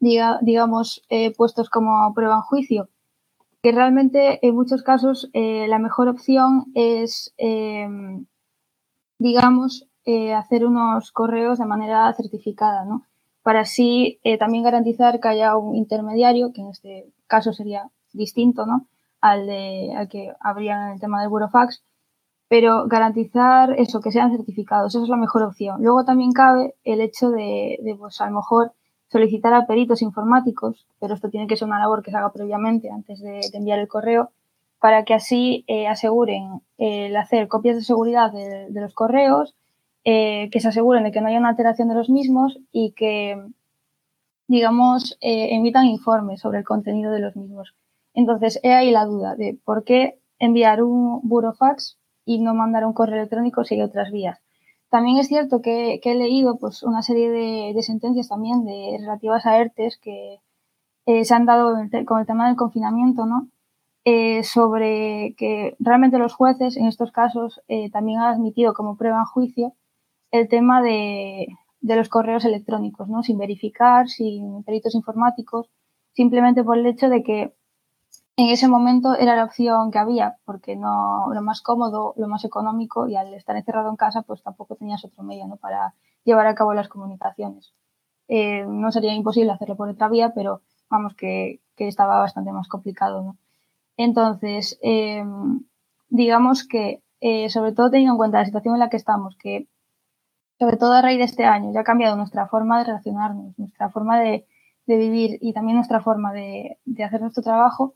diga- 0.00 0.38
digamos, 0.42 1.02
eh, 1.10 1.34
puestos 1.36 1.70
como 1.70 2.12
prueba 2.14 2.36
en 2.36 2.42
juicio? 2.42 2.88
que 3.62 3.72
realmente 3.72 4.46
en 4.46 4.54
muchos 4.54 4.82
casos 4.82 5.30
eh, 5.34 5.68
la 5.68 5.78
mejor 5.78 6.08
opción 6.08 6.66
es, 6.74 7.34
eh, 7.38 7.88
digamos, 9.18 9.86
hacer 10.36 10.66
unos 10.66 11.12
correos 11.12 11.58
de 11.58 11.66
manera 11.66 12.12
certificada, 12.14 12.84
¿no? 12.84 13.06
Para 13.42 13.60
así 13.60 14.18
también 14.40 14.64
garantizar 14.64 15.20
que 15.20 15.28
haya 15.28 15.56
un 15.56 15.76
intermediario, 15.76 16.52
que 16.52 16.62
en 16.62 16.68
este 16.70 17.12
caso 17.28 17.52
sería 17.52 17.90
distinto, 18.12 18.66
¿no? 18.66 18.88
Al, 19.20 19.46
de, 19.46 19.94
al 19.96 20.08
que 20.08 20.32
habría 20.40 20.86
en 20.88 20.92
el 20.94 21.00
tema 21.00 21.20
del 21.20 21.30
burofax, 21.30 21.84
pero 22.48 22.86
garantizar 22.88 23.72
eso, 23.78 24.00
que 24.00 24.12
sean 24.12 24.32
certificados, 24.36 24.94
eso 24.94 25.04
es 25.04 25.10
la 25.10 25.16
mejor 25.16 25.42
opción. 25.44 25.82
Luego 25.82 26.04
también 26.04 26.32
cabe 26.32 26.76
el 26.84 27.00
hecho 27.00 27.30
de, 27.30 27.78
de 27.82 27.96
pues 27.96 28.20
a 28.20 28.26
lo 28.26 28.36
mejor 28.36 28.72
solicitar 29.10 29.52
a 29.54 29.66
peritos 29.66 30.02
informáticos, 30.02 30.86
pero 31.00 31.14
esto 31.14 31.30
tiene 31.30 31.46
que 31.46 31.56
ser 31.56 31.68
una 31.68 31.80
labor 31.80 32.02
que 32.02 32.10
se 32.10 32.16
haga 32.16 32.32
previamente 32.32 32.90
antes 32.90 33.20
de, 33.20 33.40
enviar 33.52 33.78
el 33.78 33.88
correo, 33.88 34.30
para 34.78 35.04
que 35.04 35.14
así 35.14 35.64
eh, 35.66 35.86
aseguren 35.88 36.62
el 36.78 37.14
hacer 37.16 37.48
copias 37.48 37.76
de 37.76 37.82
seguridad 37.82 38.32
de, 38.32 38.70
de 38.70 38.80
los 38.80 38.94
correos, 38.94 39.54
eh, 40.04 40.48
que 40.50 40.60
se 40.60 40.68
aseguren 40.68 41.04
de 41.04 41.12
que 41.12 41.20
no 41.20 41.28
haya 41.28 41.38
una 41.38 41.50
alteración 41.50 41.88
de 41.88 41.94
los 41.94 42.08
mismos 42.08 42.58
y 42.72 42.92
que, 42.92 43.38
digamos, 44.48 45.18
eh, 45.20 45.54
emitan 45.54 45.84
informes 45.86 46.40
sobre 46.40 46.58
el 46.58 46.64
contenido 46.64 47.12
de 47.12 47.20
los 47.20 47.36
mismos. 47.36 47.74
Entonces, 48.14 48.60
he 48.62 48.72
ahí 48.72 48.90
la 48.90 49.04
duda 49.04 49.36
de 49.36 49.58
por 49.62 49.84
qué 49.84 50.18
enviar 50.38 50.82
un 50.82 51.20
burofax 51.22 51.98
y 52.24 52.40
no 52.40 52.54
mandar 52.54 52.86
un 52.86 52.94
correo 52.94 53.16
electrónico 53.16 53.64
si 53.64 53.74
hay 53.74 53.82
otras 53.82 54.10
vías. 54.10 54.40
También 54.90 55.18
es 55.18 55.28
cierto 55.28 55.62
que, 55.62 56.00
he 56.02 56.14
leído 56.14 56.58
pues, 56.58 56.82
una 56.82 57.02
serie 57.02 57.30
de, 57.30 57.82
sentencias 57.82 58.28
también 58.28 58.64
de, 58.64 58.96
relativas 59.00 59.46
a 59.46 59.58
ERTES 59.58 59.98
que 59.98 60.40
eh, 61.06 61.24
se 61.24 61.34
han 61.34 61.46
dado 61.46 61.76
con 62.06 62.20
el 62.20 62.26
tema 62.26 62.48
del 62.48 62.56
confinamiento, 62.56 63.24
¿no? 63.26 63.48
Eh, 64.04 64.42
sobre 64.44 65.34
que 65.36 65.76
realmente 65.78 66.18
los 66.18 66.34
jueces 66.34 66.76
en 66.76 66.86
estos 66.86 67.12
casos 67.12 67.60
eh, 67.68 67.90
también 67.90 68.18
han 68.20 68.34
admitido 68.34 68.72
como 68.72 68.96
prueba 68.96 69.18
en 69.18 69.24
juicio 69.26 69.74
el 70.30 70.48
tema 70.48 70.82
de, 70.82 71.48
los 71.82 72.08
correos 72.08 72.44
electrónicos, 72.44 73.08
¿no? 73.08 73.22
Sin 73.22 73.38
verificar, 73.38 74.08
sin 74.08 74.64
peritos 74.64 74.94
informáticos, 74.94 75.70
simplemente 76.12 76.64
por 76.64 76.78
el 76.78 76.86
hecho 76.86 77.08
de 77.08 77.22
que 77.22 77.54
en 78.36 78.48
ese 78.48 78.68
momento 78.68 79.14
era 79.14 79.36
la 79.36 79.44
opción 79.44 79.90
que 79.90 79.98
había, 79.98 80.36
porque 80.44 80.76
no 80.76 81.26
lo 81.32 81.42
más 81.42 81.60
cómodo, 81.62 82.14
lo 82.16 82.28
más 82.28 82.44
económico 82.44 83.06
y 83.06 83.16
al 83.16 83.34
estar 83.34 83.56
encerrado 83.56 83.90
en 83.90 83.96
casa, 83.96 84.22
pues 84.22 84.42
tampoco 84.42 84.76
tenías 84.76 85.04
otro 85.04 85.22
medio 85.22 85.46
¿no? 85.46 85.56
para 85.56 85.94
llevar 86.24 86.46
a 86.46 86.54
cabo 86.54 86.74
las 86.74 86.88
comunicaciones. 86.88 87.74
Eh, 88.28 88.64
no 88.66 88.92
sería 88.92 89.12
imposible 89.14 89.52
hacerlo 89.52 89.76
por 89.76 89.88
otra 89.88 90.08
vía, 90.08 90.32
pero 90.34 90.62
vamos, 90.88 91.14
que, 91.14 91.60
estaba 91.76 92.18
bastante 92.18 92.52
más 92.52 92.68
complicado. 92.68 93.22
¿no? 93.22 93.38
Entonces, 93.96 94.78
em, 94.82 95.64
digamos 96.10 96.66
que, 96.66 97.02
eh, 97.20 97.48
sobre 97.48 97.72
todo 97.72 97.90
teniendo 97.90 98.14
en 98.14 98.18
cuenta 98.18 98.38
la 98.38 98.44
situación 98.44 98.74
en 98.74 98.80
la 98.80 98.90
que 98.90 98.98
estamos, 98.98 99.36
que 99.36 99.66
sobre 100.60 100.76
todo 100.76 100.92
a 100.92 101.00
raíz 101.02 101.18
de 101.18 101.24
este 101.24 101.46
año 101.46 101.72
ya 101.72 101.80
ha 101.80 101.84
cambiado 101.84 102.16
nuestra 102.16 102.46
forma 102.46 102.78
de 102.78 102.84
relacionarnos, 102.84 103.58
nuestra 103.58 103.88
forma 103.88 104.20
de, 104.20 104.46
vivir 104.86 105.38
y 105.40 105.52
también 105.52 105.76
nuestra 105.76 106.00
forma 106.00 106.32
de, 106.32 106.76
hacer 107.04 107.20
nuestro 107.20 107.44
trabajo, 107.44 107.94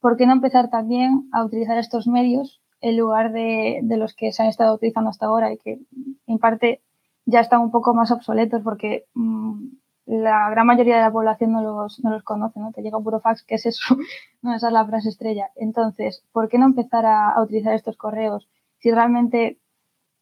¿por 0.00 0.16
qué 0.16 0.26
no 0.26 0.32
empezar 0.32 0.70
también 0.70 1.28
a 1.32 1.44
utilizar 1.44 1.78
estos 1.78 2.06
medios 2.06 2.60
en 2.80 2.96
lugar 2.96 3.32
de, 3.32 3.80
los 3.82 4.14
que 4.14 4.32
se 4.32 4.42
han 4.42 4.48
estado 4.48 4.74
utilizando 4.74 5.10
hasta 5.10 5.26
ahora 5.26 5.52
y 5.52 5.58
que 5.58 5.80
en 6.26 6.38
parte 6.38 6.82
ya 7.26 7.40
están 7.40 7.60
un 7.60 7.70
poco 7.70 7.94
más 7.94 8.10
obsoletos 8.10 8.62
porque 8.62 9.04
mm, 9.14 9.68
la 10.06 10.50
gran 10.50 10.66
mayoría 10.66 10.96
de 10.96 11.02
la 11.02 11.12
población 11.12 11.52
no 11.52 11.62
los, 11.62 12.02
no 12.02 12.10
los 12.10 12.22
conoce, 12.22 12.58
¿no? 12.58 12.72
Te 12.72 12.82
llega 12.82 12.98
un 12.98 13.04
puro 13.04 13.20
fax, 13.20 13.44
¿qué 13.44 13.56
es 13.56 13.66
eso? 13.66 13.96
no, 14.42 14.54
esa 14.54 14.68
es 14.68 14.72
la 14.72 14.86
frase 14.86 15.10
estrella. 15.10 15.50
Entonces, 15.56 16.24
¿por 16.32 16.48
qué 16.48 16.58
no 16.58 16.64
empezar 16.64 17.04
a, 17.06 17.40
utilizar 17.42 17.74
estos 17.74 17.96
correos 17.96 18.48
si 18.78 18.90
realmente 18.90 19.58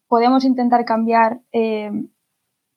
podemos 0.07 0.43
intentar 0.43 0.83
cambiar 0.85 1.39
eh, 1.53 1.91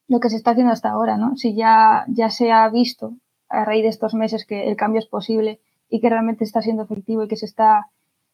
lo 0.06 0.20
que 0.20 0.30
se 0.30 0.36
está 0.36 0.52
haciendo 0.52 0.72
hasta 0.72 0.90
ahora, 0.90 1.16
¿no? 1.16 1.36
Si 1.36 1.54
ya, 1.54 2.04
ya 2.08 2.30
se 2.30 2.52
ha 2.52 2.68
visto 2.68 3.14
a 3.48 3.64
raíz 3.64 3.82
de 3.82 3.88
estos 3.88 4.14
meses 4.14 4.46
que 4.46 4.68
el 4.68 4.76
cambio 4.76 5.00
es 5.00 5.06
posible 5.06 5.60
y 5.92 6.00
que 6.00 6.09
realmente 6.09 6.42
está 6.42 6.62
siendo 6.62 6.85
efectivo 6.85 7.22
y 7.22 7.28
que 7.28 7.37
se 7.37 7.44
está 7.44 7.90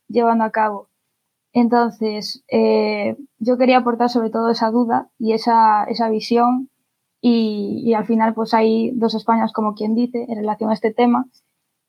llevando 0.06 0.44
a 0.44 0.52
cabo. 0.52 0.88
Entonces, 1.52 2.44
eh, 2.48 3.16
yo 3.40 3.58
quería 3.58 3.78
aportar 3.78 4.10
sobre 4.10 4.30
todo 4.30 4.48
esa 4.48 4.70
duda 4.70 5.08
y 5.18 5.32
esa, 5.32 5.84
esa 5.84 6.08
visión 6.08 6.70
y, 7.20 7.94
al 7.94 8.06
final 8.06 8.32
pues 8.32 8.54
hay 8.54 8.92
dos 8.92 9.14
Españas 9.16 9.52
como 9.52 9.74
quien 9.74 9.96
dice 9.96 10.24
en 10.28 10.36
relación 10.36 10.70
a 10.70 10.74
este 10.74 10.94
tema, 10.94 11.26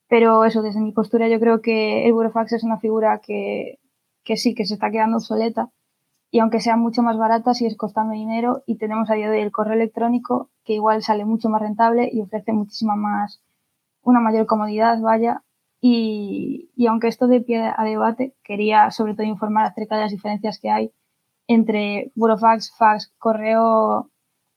pero 0.08 0.44
eso 0.44 0.60
desde 0.60 0.80
mi 0.80 0.90
postura 0.90 1.28
yo 1.28 1.38
creo 1.38 1.60
que 1.62 2.04
el 2.04 2.14
Burofax 2.14 2.52
es 2.54 2.64
una 2.64 2.80
figura 2.80 3.20
que, 3.24 3.78
que 4.24 4.36
sí, 4.36 4.56
que 4.56 4.66
se 4.66 4.74
está 4.74 4.90
quedando 4.90 5.18
obsoleta 5.18 5.70
y 6.32 6.40
aunque 6.40 6.60
sea 6.60 6.76
mucho 6.76 7.02
más 7.02 7.16
barata 7.16 7.54
sigue 7.54 7.76
costando 7.76 8.14
dinero 8.14 8.64
y 8.66 8.76
tenemos 8.76 9.08
a 9.08 9.14
día 9.14 9.30
de 9.30 9.38
hoy 9.38 9.42
el 9.42 9.52
correo 9.52 9.74
electrónico 9.74 10.50
que 10.64 10.72
igual 10.72 11.02
sale 11.04 11.24
mucho 11.24 11.48
más 11.48 11.62
rentable 11.62 12.10
y 12.12 12.22
ofrece 12.22 12.52
muchísima 12.52 12.96
más, 12.96 13.40
una 14.02 14.18
mayor 14.18 14.46
comodidad, 14.46 15.00
vaya, 15.00 15.44
y, 15.80 16.70
y, 16.76 16.86
aunque 16.86 17.08
esto 17.08 17.26
de 17.26 17.40
pie 17.40 17.72
a 17.76 17.84
debate, 17.84 18.34
quería 18.44 18.90
sobre 18.90 19.14
todo 19.14 19.26
informar 19.26 19.66
acerca 19.66 19.96
de 19.96 20.02
las 20.02 20.10
diferencias 20.12 20.58
que 20.58 20.70
hay 20.70 20.92
entre 21.48 22.12
Burofax, 22.14 22.72
fax, 22.76 23.12
correo 23.18 24.10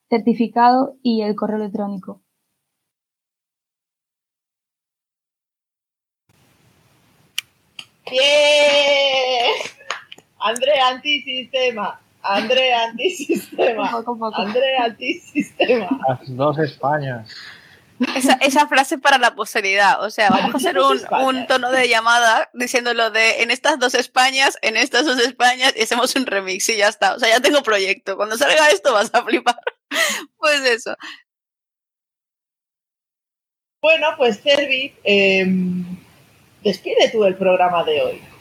certificado 0.10 0.96
y 1.02 1.22
el 1.22 1.36
correo 1.36 1.58
electrónico. 1.58 2.22
¡Bien! 8.12 9.54
André 10.40 10.80
antisistema. 10.80 12.00
André 12.22 12.74
antisistema. 12.74 14.04
André 14.36 14.78
antisistema. 14.78 16.00
Las 16.08 16.36
dos 16.36 16.60
Españas. 16.60 17.34
Esa, 18.16 18.34
esa, 18.42 18.68
frase 18.68 18.98
para 18.98 19.18
la 19.18 19.36
posteridad. 19.36 20.04
O 20.04 20.10
sea, 20.10 20.30
vamos 20.30 20.54
a 20.54 20.58
hacer 20.58 20.80
un, 20.80 21.00
un, 21.26 21.48
tono 21.48 21.72
de 21.72 21.88
llamada 21.88 22.50
diciéndolo 22.54 23.12
de 23.12 23.44
en 23.44 23.52
estas 23.52 23.80
dos 23.80 23.94
Españas, 23.94 24.58
en 24.62 24.78
estas 24.78 25.06
dos 25.06 25.20
Españas, 25.20 25.74
y 25.76 25.84
hacemos 25.84 26.16
un 26.16 26.26
remix 26.26 26.68
y 26.70 26.78
ya 26.78 26.88
está. 26.88 27.14
O 27.16 27.20
sea, 27.20 27.30
ya 27.30 27.40
tengo 27.40 27.62
proyecto. 27.64 28.18
Cuando 28.18 28.38
salga 28.38 28.70
esto 28.70 28.94
vas 28.94 29.12
a 29.14 29.24
flipar. 29.24 29.60
pues 30.38 30.62
eso. 30.62 30.96
Bueno, 33.82 34.08
pues 34.18 34.42
Cervi, 34.42 34.94
em, 35.04 35.84
despide 36.64 37.10
tú 37.12 37.26
el 37.26 37.36
programa 37.36 37.84
de 37.84 38.02
hoy. 38.02 38.33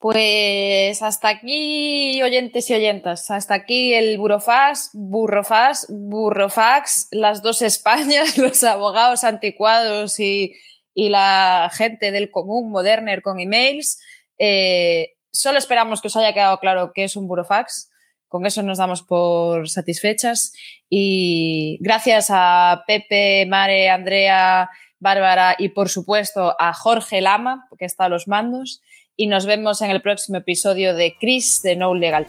Pues 0.00 1.02
hasta 1.02 1.28
aquí, 1.28 2.22
oyentes 2.22 2.70
y 2.70 2.74
oyentas. 2.74 3.32
Hasta 3.32 3.54
aquí 3.54 3.94
el 3.94 4.16
Burofax, 4.16 4.90
Burrofax, 4.92 5.86
Burrofax, 5.88 7.08
las 7.10 7.42
dos 7.42 7.62
Españas, 7.62 8.38
los 8.38 8.62
abogados 8.62 9.24
anticuados 9.24 10.20
y, 10.20 10.54
la 10.94 11.70
gente 11.72 12.10
del 12.10 12.30
común, 12.30 12.70
Moderner 12.70 13.22
con 13.22 13.40
emails. 13.40 14.00
Eh, 14.38 15.14
solo 15.32 15.58
esperamos 15.58 16.00
que 16.00 16.08
os 16.08 16.16
haya 16.16 16.32
quedado 16.32 16.58
claro 16.58 16.92
que 16.92 17.04
es 17.04 17.16
un 17.16 17.28
burofax. 17.28 17.90
Con 18.28 18.46
eso 18.46 18.62
nos 18.62 18.78
damos 18.78 19.02
por 19.02 19.68
satisfechas. 19.68 20.52
Y 20.88 21.78
gracias 21.80 22.28
a 22.30 22.84
Pepe, 22.86 23.46
Mare, 23.46 23.90
Andrea, 23.90 24.70
Bárbara 25.00 25.54
y 25.58 25.70
por 25.70 25.88
supuesto 25.88 26.54
a 26.58 26.72
Jorge 26.72 27.20
Lama, 27.20 27.68
que 27.78 27.84
está 27.84 28.04
a 28.04 28.08
los 28.08 28.26
mandos. 28.28 28.82
Y 29.20 29.26
nos 29.26 29.46
vemos 29.46 29.82
en 29.82 29.90
el 29.90 30.00
próximo 30.00 30.38
episodio 30.38 30.94
de 30.94 31.16
Chris 31.18 31.60
de 31.62 31.74
No 31.74 31.92
Legal. 31.92 32.24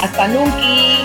Hasta 0.00 0.26
nunca. 0.26 0.97